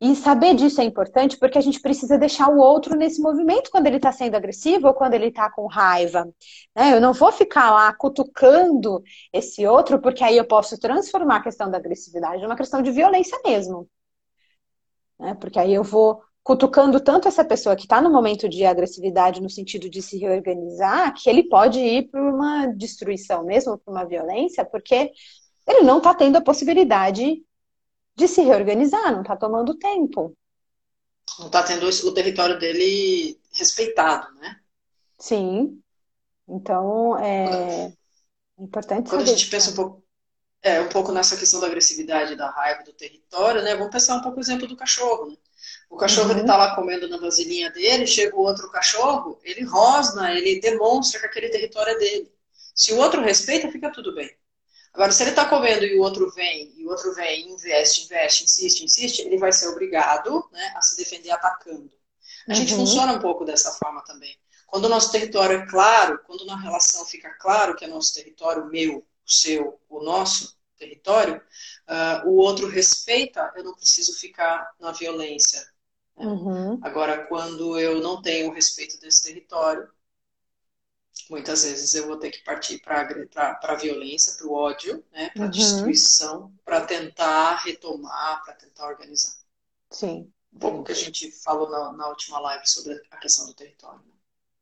E 0.01 0.15
saber 0.15 0.55
disso 0.55 0.81
é 0.81 0.83
importante 0.83 1.37
porque 1.37 1.57
a 1.57 1.61
gente 1.61 1.81
precisa 1.81 2.17
deixar 2.17 2.49
o 2.49 2.57
outro 2.57 2.95
nesse 2.95 3.21
movimento 3.21 3.69
quando 3.71 3.87
ele 3.87 3.97
está 3.97 4.11
sendo 4.11 4.35
agressivo 4.35 4.87
ou 4.87 4.93
quando 4.93 5.13
ele 5.13 5.27
está 5.27 5.49
com 5.49 5.67
raiva. 5.67 6.25
Né? 6.75 6.93
Eu 6.93 7.01
não 7.01 7.13
vou 7.13 7.31
ficar 7.31 7.71
lá 7.71 7.93
cutucando 7.93 9.01
esse 9.33 9.65
outro, 9.65 9.99
porque 9.99 10.23
aí 10.23 10.37
eu 10.37 10.45
posso 10.45 10.77
transformar 10.79 11.37
a 11.37 11.43
questão 11.43 11.69
da 11.69 11.77
agressividade 11.77 12.41
numa 12.41 12.55
questão 12.55 12.81
de 12.81 12.91
violência 12.91 13.37
mesmo. 13.45 13.89
Né? 15.19 15.33
Porque 15.35 15.59
aí 15.59 15.73
eu 15.73 15.83
vou 15.83 16.21
cutucando 16.43 16.99
tanto 16.99 17.27
essa 17.27 17.43
pessoa 17.43 17.75
que 17.75 17.83
está 17.83 18.01
no 18.01 18.09
momento 18.09 18.47
de 18.49 18.65
agressividade, 18.65 19.41
no 19.41 19.49
sentido 19.49 19.89
de 19.89 20.01
se 20.01 20.17
reorganizar, 20.17 21.13
que 21.13 21.29
ele 21.29 21.43
pode 21.43 21.79
ir 21.79 22.09
para 22.09 22.21
uma 22.21 22.67
destruição 22.67 23.43
mesmo, 23.43 23.77
para 23.77 23.91
uma 23.91 24.05
violência, 24.05 24.65
porque 24.65 25.11
ele 25.67 25.81
não 25.81 25.99
está 25.99 26.13
tendo 26.13 26.37
a 26.37 26.41
possibilidade 26.41 27.43
de 28.19 28.27
se 28.27 28.41
reorganizar, 28.41 29.11
não 29.13 29.21
está 29.21 29.35
tomando 29.35 29.75
tempo. 29.75 30.35
Não 31.39 31.47
está 31.47 31.63
tendo 31.63 31.87
o 31.87 32.13
território 32.13 32.59
dele 32.59 33.39
respeitado, 33.53 34.33
né? 34.35 34.59
Sim. 35.17 35.81
Então, 36.47 37.17
é 37.17 37.93
importante 38.57 39.09
Quando 39.09 39.21
a 39.21 39.25
gente 39.25 39.49
pensa 39.49 39.71
um 39.71 39.75
pouco, 39.75 40.03
é, 40.61 40.81
um 40.81 40.89
pouco 40.89 41.11
nessa 41.11 41.37
questão 41.37 41.61
da 41.61 41.67
agressividade, 41.67 42.35
da 42.35 42.49
raiva, 42.49 42.83
do 42.83 42.91
território, 42.91 43.61
né? 43.61 43.75
Vamos 43.75 43.91
pensar 43.91 44.17
um 44.17 44.21
pouco 44.21 44.37
o 44.37 44.41
exemplo 44.41 44.67
do 44.67 44.75
cachorro, 44.75 45.29
né? 45.29 45.37
O 45.89 45.95
cachorro 45.95 46.31
uhum. 46.31 46.37
ele 46.37 46.47
tá 46.47 46.57
lá 46.57 46.75
comendo 46.75 47.07
na 47.07 47.17
vasilhinha 47.17 47.71
dele, 47.71 48.05
chega 48.05 48.35
o 48.35 48.41
outro 48.41 48.69
cachorro, 48.69 49.39
ele 49.43 49.63
rosna, 49.63 50.33
ele 50.33 50.59
demonstra 50.59 51.19
que 51.19 51.25
aquele 51.25 51.49
território 51.49 51.93
é 51.93 51.97
dele. 51.97 52.31
Se 52.75 52.93
o 52.93 52.97
outro 52.97 53.21
respeita, 53.21 53.71
fica 53.71 53.91
tudo 53.91 54.13
bem. 54.13 54.29
Agora, 54.93 55.11
se 55.11 55.23
ele 55.23 55.29
está 55.29 55.45
comendo 55.45 55.85
e 55.85 55.97
o 55.97 56.01
outro 56.01 56.29
vem, 56.31 56.73
e 56.75 56.85
o 56.85 56.89
outro 56.89 57.13
vem, 57.13 57.49
investe, 57.49 58.05
investe, 58.05 58.43
insiste, 58.43 58.83
insiste, 58.83 59.19
ele 59.19 59.37
vai 59.37 59.51
ser 59.51 59.67
obrigado 59.67 60.47
né, 60.51 60.73
a 60.75 60.81
se 60.81 60.97
defender 60.97 61.31
atacando. 61.31 61.91
A 62.47 62.51
uhum. 62.51 62.55
gente 62.55 62.73
funciona 62.73 63.13
um 63.13 63.19
pouco 63.19 63.45
dessa 63.45 63.71
forma 63.73 64.03
também. 64.03 64.35
Quando 64.67 64.85
o 64.85 64.89
nosso 64.89 65.11
território 65.11 65.59
é 65.59 65.65
claro, 65.67 66.19
quando 66.25 66.45
na 66.45 66.59
relação 66.59 67.05
fica 67.05 67.29
claro 67.39 67.75
que 67.75 67.85
é 67.85 67.87
nosso 67.87 68.13
território, 68.13 68.63
o 68.63 68.67
meu, 68.67 68.97
o 68.97 69.31
seu, 69.31 69.79
o 69.89 70.03
nosso 70.03 70.57
território, 70.77 71.41
uh, 71.87 72.27
o 72.27 72.35
outro 72.37 72.67
respeita, 72.67 73.51
eu 73.55 73.63
não 73.63 73.75
preciso 73.75 74.17
ficar 74.17 74.71
na 74.79 74.91
violência. 74.91 75.65
Uhum. 76.15 76.79
Agora, 76.81 77.25
quando 77.27 77.79
eu 77.79 77.99
não 78.01 78.21
tenho 78.21 78.49
o 78.49 78.53
respeito 78.53 78.99
desse 78.99 79.23
território, 79.23 79.87
muitas 81.29 81.63
vezes 81.63 81.93
eu 81.93 82.07
vou 82.07 82.17
ter 82.17 82.31
que 82.31 82.43
partir 82.43 82.79
para 82.79 83.01
a 83.63 83.75
violência, 83.75 84.35
para 84.37 84.47
o 84.47 84.53
ódio, 84.53 85.03
né, 85.11 85.29
para 85.31 85.43
a 85.43 85.45
uhum. 85.45 85.51
destruição, 85.51 86.53
para 86.63 86.85
tentar 86.85 87.55
retomar, 87.63 88.43
para 88.43 88.53
tentar 88.53 88.87
organizar. 88.87 89.33
Sim. 89.89 90.31
Um 90.53 90.59
pouco 90.59 90.83
que 90.83 90.91
a 90.91 90.95
gente 90.95 91.31
falou 91.43 91.69
na, 91.69 91.93
na 91.93 92.07
última 92.09 92.39
live 92.39 92.67
sobre 92.67 92.99
a 93.11 93.17
questão 93.17 93.45
do 93.45 93.53
território. 93.53 93.99
Né? 93.99 94.13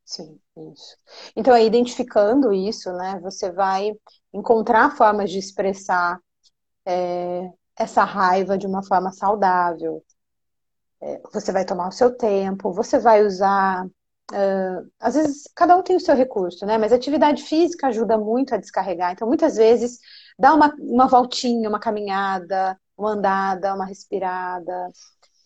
Sim, 0.04 0.40
isso. 0.72 0.96
Então, 1.36 1.52
aí, 1.54 1.66
identificando 1.66 2.52
isso, 2.52 2.90
né, 2.92 3.20
você 3.22 3.52
vai 3.52 3.92
encontrar 4.32 4.96
formas 4.96 5.30
de 5.30 5.38
expressar 5.38 6.18
é, 6.86 7.50
essa 7.76 8.04
raiva 8.04 8.56
de 8.56 8.66
uma 8.66 8.82
forma 8.82 9.12
saudável. 9.12 10.02
É, 11.00 11.20
você 11.32 11.52
vai 11.52 11.64
tomar 11.64 11.88
o 11.88 11.92
seu 11.92 12.16
tempo, 12.16 12.72
você 12.72 12.98
vai 12.98 13.24
usar 13.24 13.86
Uh, 14.30 14.90
às 15.00 15.14
vezes, 15.14 15.48
cada 15.54 15.76
um 15.76 15.82
tem 15.82 15.96
o 15.96 16.00
seu 16.00 16.14
recurso, 16.14 16.66
né? 16.66 16.76
Mas 16.76 16.92
a 16.92 16.96
atividade 16.96 17.42
física 17.42 17.86
ajuda 17.86 18.18
muito 18.18 18.54
a 18.54 18.58
descarregar. 18.58 19.12
Então, 19.12 19.26
muitas 19.26 19.56
vezes, 19.56 19.98
dá 20.38 20.54
uma, 20.54 20.74
uma 20.78 21.06
voltinha, 21.06 21.68
uma 21.68 21.80
caminhada, 21.80 22.78
uma 22.96 23.12
andada, 23.12 23.74
uma 23.74 23.86
respirada. 23.86 24.92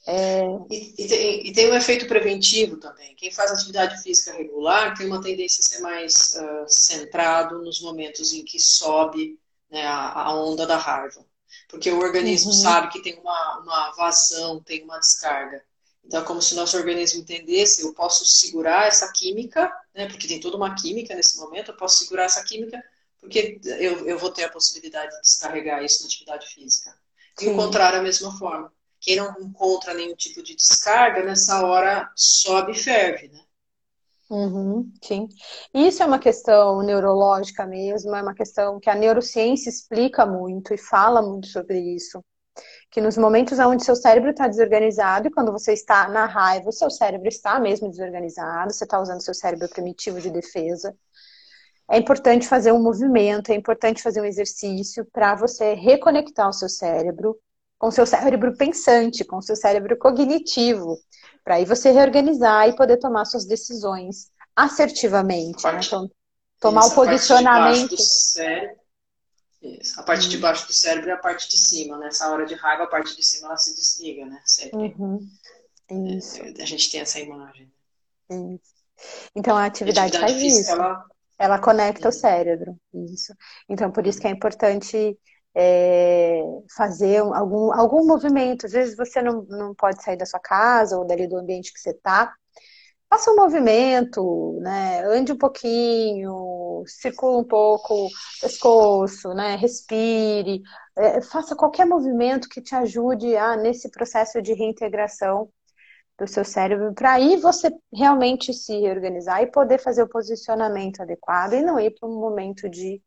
É... 0.06 0.42
E, 0.68 0.94
e, 0.98 1.08
tem, 1.08 1.46
e, 1.46 1.52
tem, 1.52 1.70
um 1.70 1.76
efeito 1.76 2.06
preventivo 2.08 2.76
também. 2.78 3.14
Quem 3.14 3.30
faz 3.30 3.52
atividade 3.52 4.02
física 4.02 4.36
regular 4.36 4.96
tem 4.96 5.06
uma 5.06 5.22
tendência 5.22 5.60
a 5.60 5.68
ser 5.68 5.80
mais 5.80 6.34
uh, 6.36 6.64
centrado 6.66 7.62
nos 7.62 7.80
momentos 7.80 8.32
em 8.32 8.44
que 8.44 8.58
sobe 8.58 9.38
né, 9.70 9.86
a, 9.86 10.22
a, 10.22 10.34
onda 10.34 10.66
da 10.66 10.76
raiva. 10.76 11.24
Porque 11.68 11.90
o 11.90 12.00
organismo 12.00 12.50
uhum. 12.50 12.56
sabe 12.56 12.88
que 12.88 13.00
tem 13.00 13.18
uma, 13.20 13.60
uma 13.60 13.92
vazão, 13.92 14.60
tem 14.60 14.82
uma 14.82 14.98
descarga. 14.98 15.62
Então, 16.04 16.20
é 16.20 16.24
como 16.24 16.42
se 16.42 16.54
nosso 16.54 16.76
organismo 16.76 17.20
entendesse, 17.20 17.82
eu 17.82 17.94
posso 17.94 18.24
segurar 18.24 18.86
essa 18.86 19.10
química, 19.12 19.72
né, 19.94 20.06
porque 20.08 20.26
tem 20.26 20.40
toda 20.40 20.56
uma 20.56 20.74
química 20.74 21.14
nesse 21.14 21.38
momento, 21.38 21.70
eu 21.70 21.76
posso 21.76 21.98
segurar 21.98 22.24
essa 22.24 22.42
química 22.44 22.82
porque 23.22 23.60
eu, 23.64 24.04
eu 24.08 24.18
vou 24.18 24.32
ter 24.32 24.42
a 24.42 24.50
possibilidade 24.50 25.14
de 25.14 25.20
descarregar 25.20 25.82
isso 25.84 26.02
na 26.02 26.08
atividade 26.08 26.46
física. 26.48 26.92
E 27.40 27.44
Sim. 27.44 27.52
o 27.52 27.56
contrário, 27.56 28.00
a 28.00 28.02
mesma 28.02 28.36
forma. 28.36 28.72
Quem 29.00 29.16
não 29.16 29.32
encontra 29.40 29.94
nenhum 29.94 30.16
tipo 30.16 30.42
de 30.42 30.56
descarga, 30.56 31.22
nessa 31.22 31.64
hora 31.64 32.10
sobe 32.16 32.72
e 32.72 32.78
ferve, 32.78 33.28
né? 33.28 33.40
Uhum, 34.28 34.92
sim. 35.02 35.28
Isso 35.72 36.02
é 36.02 36.06
uma 36.06 36.18
questão 36.18 36.82
neurológica 36.82 37.64
mesmo, 37.64 38.14
é 38.14 38.22
uma 38.22 38.34
questão 38.34 38.80
que 38.80 38.90
a 38.90 38.94
neurociência 38.94 39.68
explica 39.68 40.26
muito 40.26 40.74
e 40.74 40.78
fala 40.78 41.22
muito 41.22 41.46
sobre 41.46 41.78
isso 41.78 42.20
que 42.92 43.00
nos 43.00 43.16
momentos 43.16 43.58
onde 43.58 43.84
seu 43.84 43.96
cérebro 43.96 44.30
está 44.30 44.46
desorganizado, 44.46 45.26
e 45.26 45.30
quando 45.30 45.50
você 45.50 45.72
está 45.72 46.06
na 46.08 46.26
raiva, 46.26 46.68
o 46.68 46.72
seu 46.72 46.90
cérebro 46.90 47.26
está 47.26 47.58
mesmo 47.58 47.88
desorganizado, 47.90 48.70
você 48.70 48.84
está 48.84 49.00
usando 49.00 49.22
seu 49.22 49.32
cérebro 49.32 49.66
primitivo 49.70 50.20
de 50.20 50.30
defesa. 50.30 50.94
é 51.90 51.98
importante 51.98 52.46
fazer 52.46 52.70
um 52.70 52.82
movimento, 52.82 53.50
é 53.50 53.54
importante 53.54 54.02
fazer 54.02 54.20
um 54.20 54.26
exercício 54.26 55.06
para 55.10 55.34
você 55.34 55.74
reconectar 55.74 56.48
o 56.48 56.52
seu 56.52 56.68
cérebro 56.68 57.36
com 57.78 57.88
o 57.88 57.90
seu 57.90 58.06
cérebro 58.06 58.56
pensante, 58.56 59.24
com 59.24 59.38
o 59.38 59.42
seu 59.42 59.56
cérebro 59.56 59.96
cognitivo, 59.96 60.96
para 61.42 61.56
aí 61.56 61.64
você 61.64 61.90
reorganizar 61.90 62.68
e 62.68 62.76
poder 62.76 62.98
tomar 62.98 63.24
suas 63.24 63.46
decisões 63.46 64.30
assertivamente. 64.54 65.64
Né? 65.64 65.80
Então, 65.82 66.10
tomar 66.60 66.86
o 66.86 66.94
posicionamento. 66.94 67.96
Isso. 69.62 69.98
A 70.00 70.02
parte 70.02 70.28
de 70.28 70.38
baixo 70.38 70.66
do 70.66 70.72
cérebro 70.72 71.10
é 71.10 71.12
a 71.12 71.18
parte 71.18 71.48
de 71.48 71.56
cima, 71.56 71.96
nessa 71.96 72.26
né? 72.26 72.32
hora 72.32 72.46
de 72.46 72.54
raiva, 72.54 72.84
a 72.84 72.88
parte 72.88 73.14
de 73.14 73.22
cima 73.22 73.46
ela 73.46 73.56
se 73.56 73.74
desliga, 73.74 74.26
né? 74.26 74.42
Sempre. 74.44 74.76
Uhum. 74.98 75.20
Isso. 76.16 76.42
É, 76.42 76.62
a 76.62 76.66
gente 76.66 76.90
tem 76.90 77.00
essa 77.00 77.20
imagem. 77.20 77.72
Isso. 78.28 78.72
Então 79.34 79.56
a 79.56 79.64
atividade, 79.64 80.16
a 80.16 80.20
atividade 80.20 80.40
faz 80.40 80.58
isso. 80.58 80.70
Ela... 80.70 81.04
ela 81.38 81.58
conecta 81.60 82.08
o 82.08 82.12
cérebro. 82.12 82.76
Isso. 82.92 83.34
Então 83.68 83.90
por 83.90 84.06
isso 84.06 84.20
que 84.20 84.26
é 84.26 84.30
importante 84.30 85.16
é, 85.54 86.42
fazer 86.76 87.18
algum, 87.18 87.72
algum 87.72 88.04
movimento. 88.06 88.66
Às 88.66 88.72
vezes 88.72 88.96
você 88.96 89.22
não, 89.22 89.42
não 89.42 89.74
pode 89.74 90.02
sair 90.02 90.16
da 90.16 90.26
sua 90.26 90.40
casa 90.40 90.96
ou 90.98 91.06
dali 91.06 91.28
do 91.28 91.36
ambiente 91.36 91.72
que 91.72 91.78
você 91.78 91.90
está. 91.90 92.34
Faça 93.12 93.30
um 93.30 93.36
movimento, 93.36 94.58
né? 94.62 95.04
Ande 95.04 95.32
um 95.32 95.36
pouquinho, 95.36 96.82
circula 96.86 97.40
um 97.40 97.44
pouco 97.44 98.06
o 98.06 98.08
pescoço, 98.40 99.34
né? 99.34 99.54
Respire. 99.56 100.62
É, 100.96 101.20
faça 101.20 101.54
qualquer 101.54 101.84
movimento 101.84 102.48
que 102.48 102.62
te 102.62 102.74
ajude 102.74 103.36
a, 103.36 103.54
nesse 103.54 103.90
processo 103.90 104.40
de 104.40 104.54
reintegração 104.54 105.50
do 106.18 106.26
seu 106.26 106.42
cérebro, 106.42 106.94
para 106.94 107.12
aí 107.12 107.36
você 107.36 107.70
realmente 107.92 108.54
se 108.54 108.80
reorganizar 108.80 109.42
e 109.42 109.50
poder 109.50 109.78
fazer 109.78 110.04
o 110.04 110.08
posicionamento 110.08 111.02
adequado 111.02 111.52
e 111.52 111.60
não 111.60 111.78
ir 111.78 111.90
para 111.90 112.08
um 112.08 112.18
momento 112.18 112.66
de, 112.66 113.02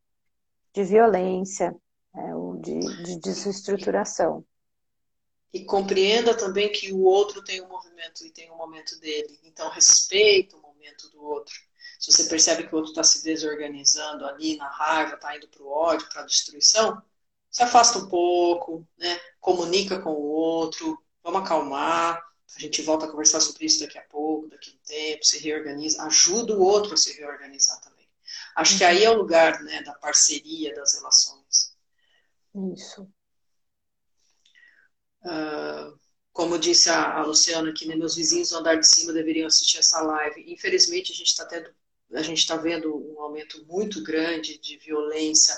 de 0.72 0.84
violência, 0.84 1.74
é, 2.14 2.32
ou 2.32 2.56
de, 2.58 2.78
de 2.78 3.18
desestruturação. 3.18 4.44
E 5.56 5.64
compreenda 5.64 6.36
também 6.36 6.70
que 6.70 6.92
o 6.92 7.00
outro 7.00 7.42
tem 7.42 7.62
um 7.62 7.68
movimento 7.68 8.26
e 8.26 8.30
tem 8.30 8.50
um 8.50 8.56
momento 8.56 9.00
dele. 9.00 9.40
Então, 9.42 9.70
respeita 9.70 10.54
o 10.54 10.60
momento 10.60 11.08
do 11.08 11.24
outro. 11.24 11.54
Se 11.98 12.12
você 12.12 12.24
percebe 12.24 12.68
que 12.68 12.74
o 12.74 12.76
outro 12.76 12.90
está 12.90 13.02
se 13.02 13.24
desorganizando 13.24 14.26
ali 14.26 14.58
na 14.58 14.68
raiva, 14.68 15.14
está 15.14 15.34
indo 15.34 15.48
para 15.48 15.62
o 15.62 15.68
ódio, 15.68 16.08
para 16.10 16.20
a 16.20 16.26
destruição, 16.26 17.02
se 17.50 17.62
afasta 17.62 17.98
um 17.98 18.06
pouco, 18.06 18.86
né? 18.98 19.18
comunica 19.40 19.98
com 19.98 20.10
o 20.10 20.26
outro, 20.26 21.02
vamos 21.24 21.40
acalmar. 21.40 22.22
A 22.54 22.60
gente 22.60 22.82
volta 22.82 23.06
a 23.06 23.10
conversar 23.10 23.40
sobre 23.40 23.64
isso 23.64 23.80
daqui 23.80 23.96
a 23.96 24.02
pouco, 24.02 24.48
daqui 24.48 24.70
a 24.70 24.74
um 24.74 24.78
tempo, 24.84 25.24
se 25.24 25.38
reorganiza, 25.38 26.02
ajuda 26.02 26.54
o 26.54 26.62
outro 26.62 26.92
a 26.92 26.96
se 26.98 27.16
reorganizar 27.16 27.80
também. 27.80 28.06
Acho 28.54 28.76
que 28.76 28.84
aí 28.84 29.02
é 29.02 29.10
o 29.10 29.16
lugar 29.16 29.62
né, 29.62 29.82
da 29.82 29.94
parceria 29.94 30.74
das 30.74 30.96
relações. 30.96 31.74
Isso. 32.74 33.10
Uh, 35.26 35.98
como 36.32 36.58
disse 36.58 36.88
a, 36.90 37.18
a, 37.18 37.24
Luciana 37.24 37.70
aqui, 37.70 37.86
né, 37.86 37.96
meus 37.96 38.14
vizinhos 38.14 38.50
no 38.50 38.58
andar 38.58 38.76
de 38.76 38.86
cima 38.86 39.12
deveriam 39.12 39.46
assistir 39.46 39.78
essa 39.78 40.00
live. 40.02 40.44
Infelizmente, 40.52 41.12
a 41.12 41.14
gente 41.14 41.28
está 41.28 41.48
está 42.32 42.56
vendo 42.56 42.94
um 42.94 43.20
aumento 43.20 43.64
muito 43.66 44.02
grande 44.02 44.58
de 44.58 44.76
violência 44.78 45.54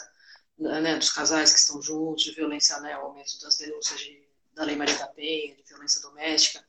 né, 0.59 0.97
dos 0.97 1.11
casais 1.11 1.53
que 1.53 1.59
estão 1.59 1.83
juntos, 1.83 2.25
de 2.25 2.33
violência, 2.33 2.81
né, 2.81 2.97
o 2.97 3.03
aumento 3.03 3.39
das 3.41 3.57
denúncias 3.57 4.01
de, 4.01 4.27
da 4.55 4.65
Lei 4.65 4.77
Maria 4.77 4.97
da 4.97 5.09
Penha, 5.09 5.55
de 5.55 5.63
violência 5.65 6.01
doméstica 6.01 6.65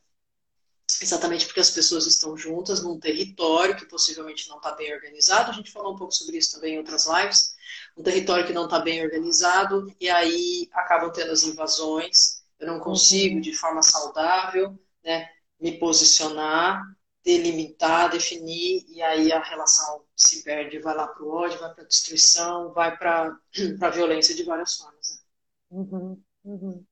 exatamente 1.00 1.46
porque 1.46 1.60
as 1.60 1.70
pessoas 1.70 2.06
estão 2.06 2.36
juntas 2.36 2.82
num 2.82 2.98
território 2.98 3.76
que 3.76 3.86
possivelmente 3.86 4.48
não 4.48 4.56
está 4.56 4.72
bem 4.72 4.92
organizado. 4.92 5.50
A 5.50 5.54
gente 5.54 5.70
falou 5.70 5.94
um 5.94 5.96
pouco 5.96 6.12
sobre 6.12 6.36
isso 6.38 6.52
também 6.52 6.74
em 6.74 6.78
outras 6.78 7.06
lives. 7.06 7.54
Um 7.96 8.02
território 8.02 8.46
que 8.46 8.52
não 8.52 8.64
está 8.64 8.78
bem 8.78 9.02
organizado 9.02 9.94
e 10.00 10.08
aí 10.08 10.68
acabam 10.72 11.12
tendo 11.12 11.30
as 11.30 11.42
invasões. 11.42 12.39
Eu 12.60 12.66
não 12.66 12.78
consigo, 12.78 13.40
de 13.40 13.54
forma 13.54 13.82
saudável, 13.82 14.78
né, 15.02 15.28
me 15.58 15.78
posicionar, 15.78 16.82
delimitar, 17.24 18.10
definir, 18.10 18.84
e 18.88 19.02
aí 19.02 19.32
a 19.32 19.42
relação 19.42 20.04
se 20.16 20.42
perde, 20.42 20.78
vai 20.78 20.94
lá 20.94 21.06
para 21.06 21.22
o 21.22 21.30
ódio, 21.30 21.58
vai 21.58 21.72
para 21.74 21.84
a 21.84 21.86
destruição, 21.86 22.72
vai 22.72 22.96
para 22.96 23.36
a 23.80 23.90
violência 23.90 24.34
de 24.34 24.44
várias 24.44 24.76
formas. 24.76 25.08
Né? 25.10 25.78
Uhum, 25.78 26.22
uhum. 26.44 26.84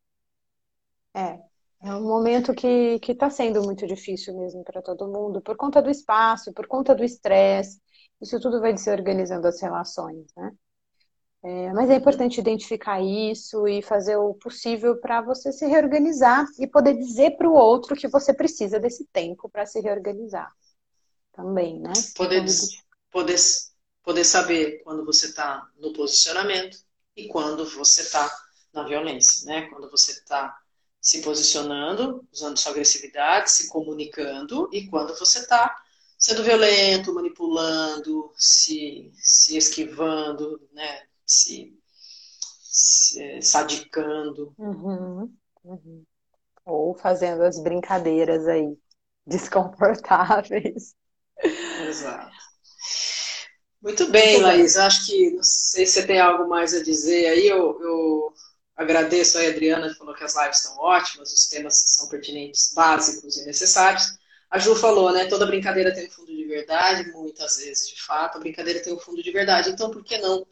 É, 1.14 1.38
é 1.82 1.94
um 1.94 2.02
momento 2.02 2.54
que 2.54 3.00
está 3.06 3.30
sendo 3.30 3.62
muito 3.62 3.86
difícil 3.86 4.36
mesmo 4.36 4.62
para 4.64 4.82
todo 4.82 5.08
mundo, 5.08 5.40
por 5.40 5.56
conta 5.56 5.80
do 5.82 5.90
espaço, 5.90 6.52
por 6.52 6.66
conta 6.66 6.94
do 6.94 7.04
estresse. 7.04 7.80
Isso 8.20 8.40
tudo 8.40 8.60
vai 8.60 8.72
desorganizando 8.72 9.46
as 9.46 9.60
relações, 9.60 10.26
né? 10.36 10.52
É, 11.42 11.72
mas 11.72 11.88
é 11.88 11.94
importante 11.94 12.40
identificar 12.40 13.00
isso 13.00 13.68
e 13.68 13.80
fazer 13.80 14.16
o 14.16 14.34
possível 14.34 14.96
para 14.96 15.20
você 15.20 15.52
se 15.52 15.66
reorganizar 15.66 16.46
e 16.58 16.66
poder 16.66 16.94
dizer 16.94 17.36
para 17.36 17.48
o 17.48 17.54
outro 17.54 17.94
que 17.94 18.08
você 18.08 18.34
precisa 18.34 18.80
desse 18.80 19.04
tempo 19.12 19.48
para 19.48 19.64
se 19.64 19.80
reorganizar. 19.80 20.52
Também, 21.32 21.78
né? 21.78 21.92
Poder, 22.16 22.44
poder, 23.12 23.36
poder 24.02 24.24
saber 24.24 24.82
quando 24.82 25.04
você 25.04 25.26
está 25.26 25.64
no 25.78 25.92
posicionamento 25.92 26.78
e 27.16 27.28
quando 27.28 27.64
você 27.70 28.00
está 28.00 28.28
na 28.72 28.82
violência, 28.82 29.46
né? 29.46 29.68
Quando 29.70 29.88
você 29.88 30.12
está 30.12 30.58
se 31.00 31.22
posicionando, 31.22 32.26
usando 32.32 32.58
sua 32.58 32.72
agressividade, 32.72 33.52
se 33.52 33.68
comunicando, 33.68 34.68
e 34.72 34.88
quando 34.88 35.16
você 35.16 35.38
está 35.38 35.74
sendo 36.18 36.42
violento, 36.42 37.14
manipulando, 37.14 38.32
se, 38.36 39.12
se 39.14 39.56
esquivando, 39.56 40.60
né, 40.72 41.06
se, 41.28 41.78
se 42.62 43.42
sadicando. 43.42 44.54
Uhum, 44.58 45.32
uhum. 45.64 46.04
Ou 46.64 46.94
fazendo 46.94 47.42
as 47.42 47.62
brincadeiras 47.62 48.46
aí, 48.46 48.76
desconfortáveis. 49.26 50.94
Exato. 51.88 52.36
Muito 53.80 54.10
bem, 54.10 54.40
Laís. 54.40 54.76
Acho 54.76 55.06
que 55.06 55.30
não 55.30 55.42
sei 55.42 55.86
se 55.86 55.92
você 55.92 56.06
tem 56.06 56.20
algo 56.20 56.48
mais 56.48 56.74
a 56.74 56.82
dizer 56.82 57.28
aí. 57.28 57.46
Eu, 57.46 57.80
eu 57.80 58.34
Agradeço 58.78 59.36
a 59.36 59.42
Adriana, 59.42 59.88
que 59.88 59.96
falou 59.96 60.14
que 60.14 60.22
as 60.22 60.36
lives 60.36 60.58
estão 60.58 60.78
ótimas, 60.78 61.32
os 61.32 61.48
temas 61.48 61.82
são 61.84 62.08
pertinentes, 62.08 62.72
básicos 62.72 63.36
e 63.36 63.44
necessários. 63.44 64.16
A 64.48 64.60
Ju 64.60 64.76
falou, 64.76 65.12
né? 65.12 65.26
Toda 65.26 65.46
brincadeira 65.46 65.92
tem 65.92 66.06
um 66.06 66.10
fundo 66.10 66.28
de 66.32 66.44
verdade, 66.44 67.10
muitas 67.10 67.56
vezes, 67.56 67.88
de 67.88 68.00
fato, 68.00 68.36
a 68.36 68.38
brincadeira 68.38 68.80
tem 68.80 68.94
um 68.94 68.98
fundo 69.00 69.20
de 69.20 69.32
verdade. 69.32 69.70
Então, 69.70 69.90
por 69.90 70.04
que 70.04 70.16
não 70.18 70.46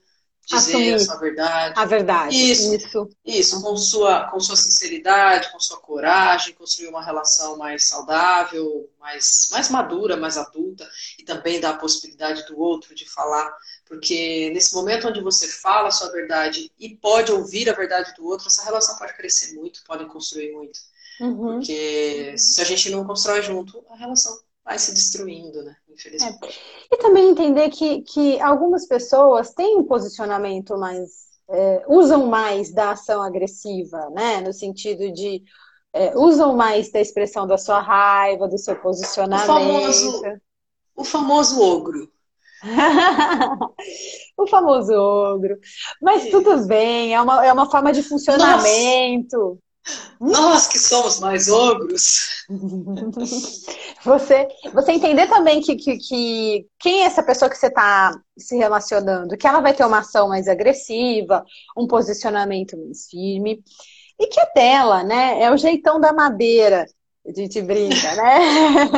dizer 0.46 0.70
Assumir 0.76 0.94
a 0.94 0.98
sua 1.00 1.16
verdade. 1.16 1.74
A 1.76 1.84
verdade. 1.84 2.36
Isso, 2.36 2.74
isso. 2.74 3.10
Isso, 3.24 3.62
com 3.62 3.76
sua, 3.76 4.30
com 4.30 4.38
sua 4.38 4.56
sinceridade, 4.56 5.50
com 5.50 5.58
sua 5.58 5.78
coragem, 5.78 6.54
construir 6.54 6.88
uma 6.88 7.02
relação 7.02 7.58
mais 7.58 7.84
saudável, 7.84 8.88
mais, 9.00 9.48
mais 9.50 9.68
madura, 9.68 10.16
mais 10.16 10.38
adulta, 10.38 10.88
e 11.18 11.24
também 11.24 11.60
dar 11.60 11.70
a 11.70 11.78
possibilidade 11.78 12.46
do 12.46 12.58
outro 12.58 12.94
de 12.94 13.08
falar. 13.10 13.52
Porque 13.84 14.50
nesse 14.50 14.72
momento 14.74 15.08
onde 15.08 15.20
você 15.20 15.48
fala 15.48 15.88
a 15.88 15.92
sua 15.92 16.10
verdade 16.12 16.70
e 16.78 16.96
pode 16.96 17.32
ouvir 17.32 17.68
a 17.68 17.74
verdade 17.74 18.14
do 18.14 18.24
outro, 18.24 18.46
essa 18.46 18.64
relação 18.64 18.96
pode 18.96 19.16
crescer 19.16 19.54
muito, 19.54 19.82
pode 19.84 20.06
construir 20.06 20.52
muito. 20.52 20.78
Uhum. 21.20 21.54
Porque 21.54 22.36
se 22.38 22.60
a 22.60 22.64
gente 22.64 22.90
não 22.90 23.04
constrói 23.04 23.42
junto, 23.42 23.84
a 23.90 23.96
relação 23.96 24.38
vai 24.66 24.78
se 24.78 24.92
destruindo, 24.92 25.62
né? 25.62 25.76
Infelizmente. 25.88 26.44
É. 26.44 26.94
E 26.94 26.98
também 26.98 27.30
entender 27.30 27.70
que, 27.70 28.02
que 28.02 28.40
algumas 28.40 28.86
pessoas 28.86 29.54
têm 29.54 29.76
um 29.76 29.84
posicionamento 29.84 30.76
mais. 30.76 31.24
É, 31.48 31.84
usam 31.86 32.26
mais 32.26 32.72
da 32.72 32.90
ação 32.90 33.22
agressiva, 33.22 34.10
né? 34.10 34.40
No 34.40 34.52
sentido 34.52 35.12
de. 35.12 35.44
É, 35.92 36.14
usam 36.18 36.54
mais 36.56 36.90
da 36.90 37.00
expressão 37.00 37.46
da 37.46 37.56
sua 37.56 37.80
raiva, 37.80 38.48
do 38.48 38.58
seu 38.58 38.76
posicionamento. 38.76 39.44
O 39.44 39.54
famoso, 39.54 40.22
o 40.96 41.04
famoso 41.04 41.62
ogro. 41.62 42.12
o 44.36 44.46
famoso 44.46 44.92
ogro. 44.92 45.56
Mas 46.02 46.28
tudo 46.28 46.66
bem, 46.66 47.14
é 47.14 47.22
uma, 47.22 47.46
é 47.46 47.52
uma 47.52 47.70
forma 47.70 47.92
de 47.92 48.02
funcionamento. 48.02 49.58
Nós 50.20 50.66
que 50.66 50.78
somos 50.78 51.20
mais 51.20 51.48
ogros. 51.48 52.44
Você, 54.04 54.46
você 54.72 54.92
entender 54.92 55.26
também 55.26 55.60
que, 55.60 55.74
que, 55.74 55.98
que 55.98 56.66
quem 56.78 57.02
é 57.02 57.06
essa 57.06 57.24
pessoa 57.24 57.50
que 57.50 57.58
você 57.58 57.66
está 57.66 58.16
se 58.38 58.56
relacionando, 58.56 59.36
que 59.36 59.48
ela 59.48 59.58
vai 59.58 59.74
ter 59.74 59.84
uma 59.84 59.98
ação 59.98 60.28
mais 60.28 60.46
agressiva, 60.46 61.44
um 61.76 61.88
posicionamento 61.88 62.76
mais 62.76 63.08
firme, 63.08 63.64
e 64.16 64.28
que 64.28 64.38
é 64.38 64.52
dela, 64.54 65.02
né? 65.02 65.42
É 65.42 65.50
o 65.50 65.56
jeitão 65.56 65.98
da 65.98 66.12
madeira, 66.12 66.86
a 67.26 67.32
gente 67.32 67.60
brinca, 67.60 68.14
né? 68.14 68.38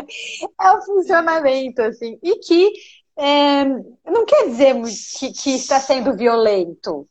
é 0.60 0.72
o 0.72 0.82
funcionamento, 0.82 1.80
assim, 1.80 2.18
e 2.22 2.36
que 2.40 2.70
é, 3.16 3.64
não 3.64 4.26
quer 4.26 4.46
dizer 4.48 4.74
que, 5.18 5.32
que 5.32 5.50
está 5.54 5.80
sendo 5.80 6.14
violento, 6.14 7.06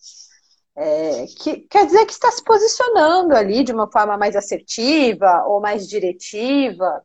é, 0.80 1.26
que 1.26 1.62
quer 1.62 1.88
dizer 1.88 2.06
que 2.06 2.14
está 2.14 2.32
se 2.32 2.44
posicionando 2.44 3.36
ali 3.36 3.64
de 3.64 3.72
uma 3.72 3.92
forma 3.92 4.16
mais 4.16 4.36
assertiva 4.36 5.44
ou 5.48 5.60
mais 5.60 5.88
diretiva. 5.88 7.04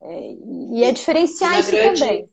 É, 0.00 0.32
e 0.72 0.84
é 0.84 0.92
diferenciar 0.92 1.58
isso 1.58 1.72
grande, 1.72 2.00
também. 2.00 2.30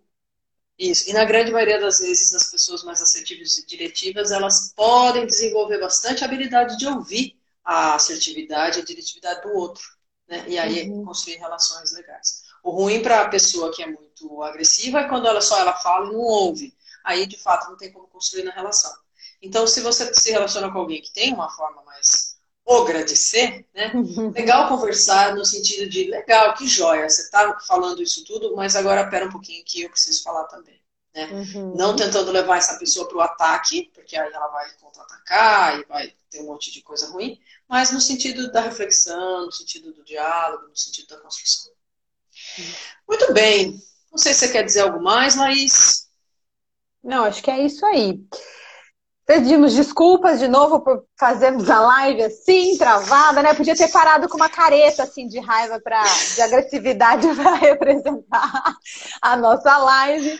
Isso. 0.77 1.09
E 1.09 1.13
na 1.13 1.25
grande 1.25 1.51
maioria 1.51 1.79
das 1.79 1.99
vezes, 1.99 2.35
as 2.35 2.51
pessoas 2.51 2.83
mais 2.83 3.01
assertivas 3.01 3.57
e 3.57 3.65
diretivas, 3.65 4.31
elas 4.31 4.71
podem 4.75 5.25
desenvolver 5.25 5.79
bastante 5.79 6.23
a 6.23 6.27
habilidade 6.27 6.77
de 6.77 6.85
ouvir 6.85 7.35
a 7.65 7.95
assertividade 7.95 8.77
e 8.77 8.81
a 8.83 8.85
diretividade 8.85 9.41
do 9.41 9.57
outro. 9.57 9.83
Né? 10.27 10.45
E 10.47 10.59
aí 10.59 10.87
uhum. 10.87 11.03
construir 11.03 11.37
relações 11.37 11.93
legais. 11.93 12.43
O 12.63 12.69
ruim 12.69 13.01
para 13.01 13.21
a 13.21 13.29
pessoa 13.29 13.73
que 13.73 13.81
é 13.81 13.87
muito 13.87 14.43
agressiva 14.43 14.99
é 14.99 15.07
quando 15.09 15.27
ela 15.27 15.41
só 15.41 15.59
ela 15.59 15.73
fala 15.73 16.09
e 16.09 16.13
não 16.13 16.19
ouve. 16.19 16.75
Aí, 17.03 17.25
de 17.25 17.37
fato, 17.37 17.69
não 17.69 17.77
tem 17.77 17.91
como 17.91 18.07
construir 18.07 18.43
na 18.43 18.51
relação. 18.51 19.02
Então, 19.43 19.67
se 19.67 19.81
você 19.81 20.11
se 20.13 20.31
relaciona 20.31 20.71
com 20.71 20.79
alguém 20.79 21.01
que 21.01 21.11
tem 21.11 21.33
uma 21.33 21.49
forma 21.49 21.83
mais 21.83 22.37
ogra 22.65 23.03
de 23.03 23.15
ser, 23.15 23.67
né? 23.73 23.91
Legal 24.33 24.69
conversar 24.69 25.35
no 25.35 25.43
sentido 25.43 25.89
de, 25.89 26.05
legal, 26.09 26.53
que 26.53 26.65
joia, 26.65 27.09
você 27.09 27.23
está 27.23 27.59
falando 27.67 28.01
isso 28.01 28.23
tudo, 28.23 28.55
mas 28.55 28.77
agora 28.77 29.09
pera 29.09 29.25
um 29.25 29.31
pouquinho 29.31 29.63
que 29.65 29.81
eu 29.81 29.89
preciso 29.89 30.23
falar 30.23 30.45
também. 30.45 30.81
Né? 31.13 31.25
Uhum. 31.25 31.75
Não 31.75 31.95
tentando 31.95 32.31
levar 32.31 32.57
essa 32.57 32.79
pessoa 32.79 33.07
para 33.07 33.17
o 33.17 33.21
ataque, 33.21 33.91
porque 33.93 34.15
aí 34.15 34.31
ela 34.31 34.47
vai 34.47 34.71
contra-atacar 34.81 35.79
e 35.79 35.85
vai 35.85 36.13
ter 36.29 36.39
um 36.39 36.45
monte 36.45 36.71
de 36.71 36.81
coisa 36.81 37.11
ruim, 37.11 37.37
mas 37.67 37.91
no 37.91 37.99
sentido 37.99 38.49
da 38.51 38.61
reflexão, 38.61 39.45
no 39.45 39.51
sentido 39.51 39.93
do 39.93 40.03
diálogo, 40.05 40.69
no 40.69 40.75
sentido 40.75 41.09
da 41.09 41.17
construção. 41.17 41.73
Uhum. 42.57 42.73
Muito 43.09 43.33
bem. 43.33 43.83
Não 44.09 44.17
sei 44.17 44.33
se 44.33 44.39
você 44.39 44.51
quer 44.53 44.63
dizer 44.63 44.81
algo 44.81 45.03
mais, 45.03 45.35
Laís. 45.35 46.07
Não, 47.03 47.25
acho 47.25 47.43
que 47.43 47.51
é 47.51 47.65
isso 47.65 47.85
aí. 47.85 48.25
Pedimos 49.25 49.73
desculpas 49.73 50.39
de 50.39 50.49
novo 50.49 50.81
por 50.81 51.05
fazermos 51.17 51.69
a 51.69 51.79
live 51.79 52.23
assim, 52.23 52.77
travada, 52.77 53.41
né? 53.41 53.53
Podia 53.53 53.75
ter 53.75 53.87
parado 53.87 54.27
com 54.27 54.35
uma 54.35 54.49
careta 54.49 55.03
assim 55.03 55.27
de 55.27 55.39
raiva 55.39 55.79
para 55.79 56.03
de 56.35 56.41
agressividade 56.41 57.27
para 57.35 57.53
representar 57.55 58.75
a 59.21 59.37
nossa 59.37 59.77
live. 59.77 60.39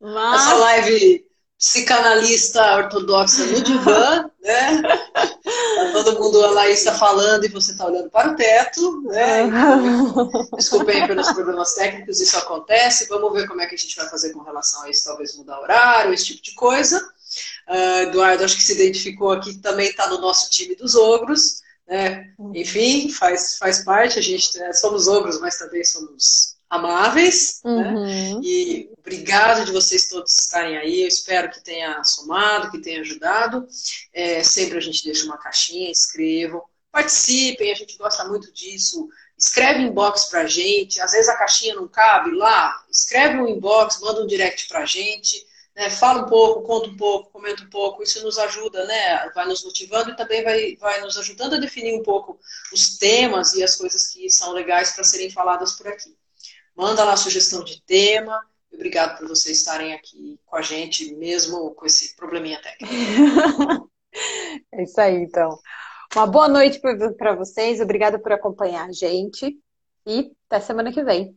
Mas... 0.00 0.42
Essa 0.42 0.54
live 0.54 1.32
psicanalista 1.62 2.74
ortodoxa 2.74 3.46
no 3.46 3.62
divã, 3.62 4.28
né? 4.40 4.82
Tá 4.82 5.92
todo 5.92 6.18
mundo, 6.18 6.44
a 6.44 6.50
Laís 6.50 6.80
está 6.80 6.92
falando 6.92 7.44
e 7.44 7.48
você 7.48 7.70
está 7.70 7.86
olhando 7.86 8.10
para 8.10 8.32
o 8.32 8.34
teto, 8.34 9.02
né? 9.02 9.42
Então, 9.42 10.28
desculpem 10.56 11.06
pelos 11.06 11.30
problemas 11.30 11.72
técnicos, 11.74 12.20
isso 12.20 12.36
acontece. 12.36 13.06
Vamos 13.08 13.32
ver 13.32 13.46
como 13.46 13.60
é 13.60 13.66
que 13.66 13.76
a 13.76 13.78
gente 13.78 13.94
vai 13.94 14.08
fazer 14.08 14.32
com 14.32 14.40
relação 14.40 14.82
a 14.82 14.90
isso, 14.90 15.04
talvez 15.04 15.36
mudar 15.36 15.60
horário, 15.60 16.12
esse 16.12 16.24
tipo 16.24 16.42
de 16.42 16.54
coisa. 16.54 17.00
Uh, 17.72 18.02
Eduardo, 18.02 18.44
acho 18.44 18.56
que 18.56 18.62
se 18.62 18.74
identificou 18.74 19.30
aqui, 19.30 19.54
também 19.58 19.88
está 19.88 20.06
no 20.08 20.20
nosso 20.20 20.50
time 20.50 20.74
dos 20.74 20.94
ogros, 20.94 21.62
né? 21.88 22.30
Enfim, 22.54 23.08
faz, 23.08 23.56
faz 23.56 23.82
parte, 23.82 24.18
a 24.18 24.22
gente 24.22 24.58
né, 24.58 24.72
somos 24.74 25.08
ogros, 25.08 25.40
mas 25.40 25.56
também 25.56 25.82
somos 25.82 26.56
amáveis. 26.68 27.60
Né? 27.64 27.70
Uhum. 27.70 28.06
Né? 28.06 28.40
E 28.42 28.90
obrigado 28.98 29.64
de 29.64 29.72
vocês 29.72 30.08
todos 30.08 30.36
estarem 30.36 30.76
aí. 30.76 31.02
Eu 31.02 31.08
espero 31.08 31.50
que 31.50 31.62
tenha 31.62 32.02
somado, 32.02 32.70
que 32.70 32.80
tenha 32.80 33.00
ajudado. 33.00 33.66
É, 34.12 34.42
sempre 34.42 34.78
a 34.78 34.80
gente 34.80 35.04
deixa 35.04 35.24
uma 35.26 35.36
caixinha, 35.36 35.90
escrevam. 35.90 36.62
Participem, 36.90 37.72
a 37.72 37.74
gente 37.74 37.96
gosta 37.96 38.24
muito 38.24 38.52
disso. 38.52 39.08
Escreve 39.36 39.82
inbox 39.82 40.26
pra 40.26 40.46
gente. 40.46 41.00
Às 41.00 41.12
vezes 41.12 41.28
a 41.28 41.36
caixinha 41.36 41.74
não 41.74 41.88
cabe 41.88 42.30
lá. 42.32 42.82
Escreve 42.90 43.38
um 43.38 43.48
inbox, 43.48 44.00
manda 44.00 44.22
um 44.22 44.26
direct 44.26 44.68
pra 44.68 44.86
gente. 44.86 45.46
Né, 45.74 45.88
fala 45.88 46.24
um 46.24 46.28
pouco, 46.28 46.62
conta 46.62 46.88
um 46.88 46.96
pouco, 46.96 47.30
comenta 47.30 47.62
um 47.62 47.70
pouco, 47.70 48.02
isso 48.02 48.22
nos 48.22 48.36
ajuda, 48.38 48.84
né, 48.84 49.30
vai 49.30 49.46
nos 49.46 49.64
motivando 49.64 50.10
e 50.10 50.16
também 50.16 50.44
vai, 50.44 50.76
vai 50.76 51.00
nos 51.00 51.16
ajudando 51.16 51.54
a 51.54 51.58
definir 51.58 51.98
um 51.98 52.02
pouco 52.02 52.38
os 52.70 52.98
temas 52.98 53.54
e 53.54 53.64
as 53.64 53.74
coisas 53.74 54.08
que 54.08 54.30
são 54.30 54.52
legais 54.52 54.92
para 54.92 55.02
serem 55.02 55.30
faladas 55.30 55.72
por 55.72 55.88
aqui. 55.88 56.14
Manda 56.76 57.04
lá 57.04 57.14
a 57.14 57.16
sugestão 57.16 57.64
de 57.64 57.80
tema. 57.82 58.38
Obrigado 58.72 59.18
por 59.18 59.28
vocês 59.28 59.58
estarem 59.58 59.94
aqui 59.94 60.38
com 60.44 60.56
a 60.56 60.62
gente, 60.62 61.14
mesmo 61.14 61.74
com 61.74 61.86
esse 61.86 62.16
probleminha 62.16 62.60
técnico. 62.60 62.92
é 64.72 64.82
isso 64.82 65.00
aí, 65.00 65.16
então. 65.16 65.58
Uma 66.14 66.26
boa 66.26 66.48
noite 66.48 66.80
para 67.16 67.34
vocês. 67.34 67.80
Obrigada 67.80 68.18
por 68.18 68.32
acompanhar 68.32 68.88
a 68.88 68.92
gente. 68.92 69.58
E 70.06 70.32
até 70.48 70.60
semana 70.60 70.92
que 70.92 71.02
vem. 71.02 71.36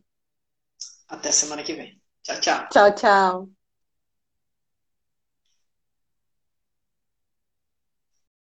Até 1.08 1.30
semana 1.30 1.62
que 1.62 1.74
vem. 1.74 2.00
Tchau, 2.22 2.40
tchau. 2.40 2.68
Tchau, 2.70 2.94
tchau. 2.94 3.55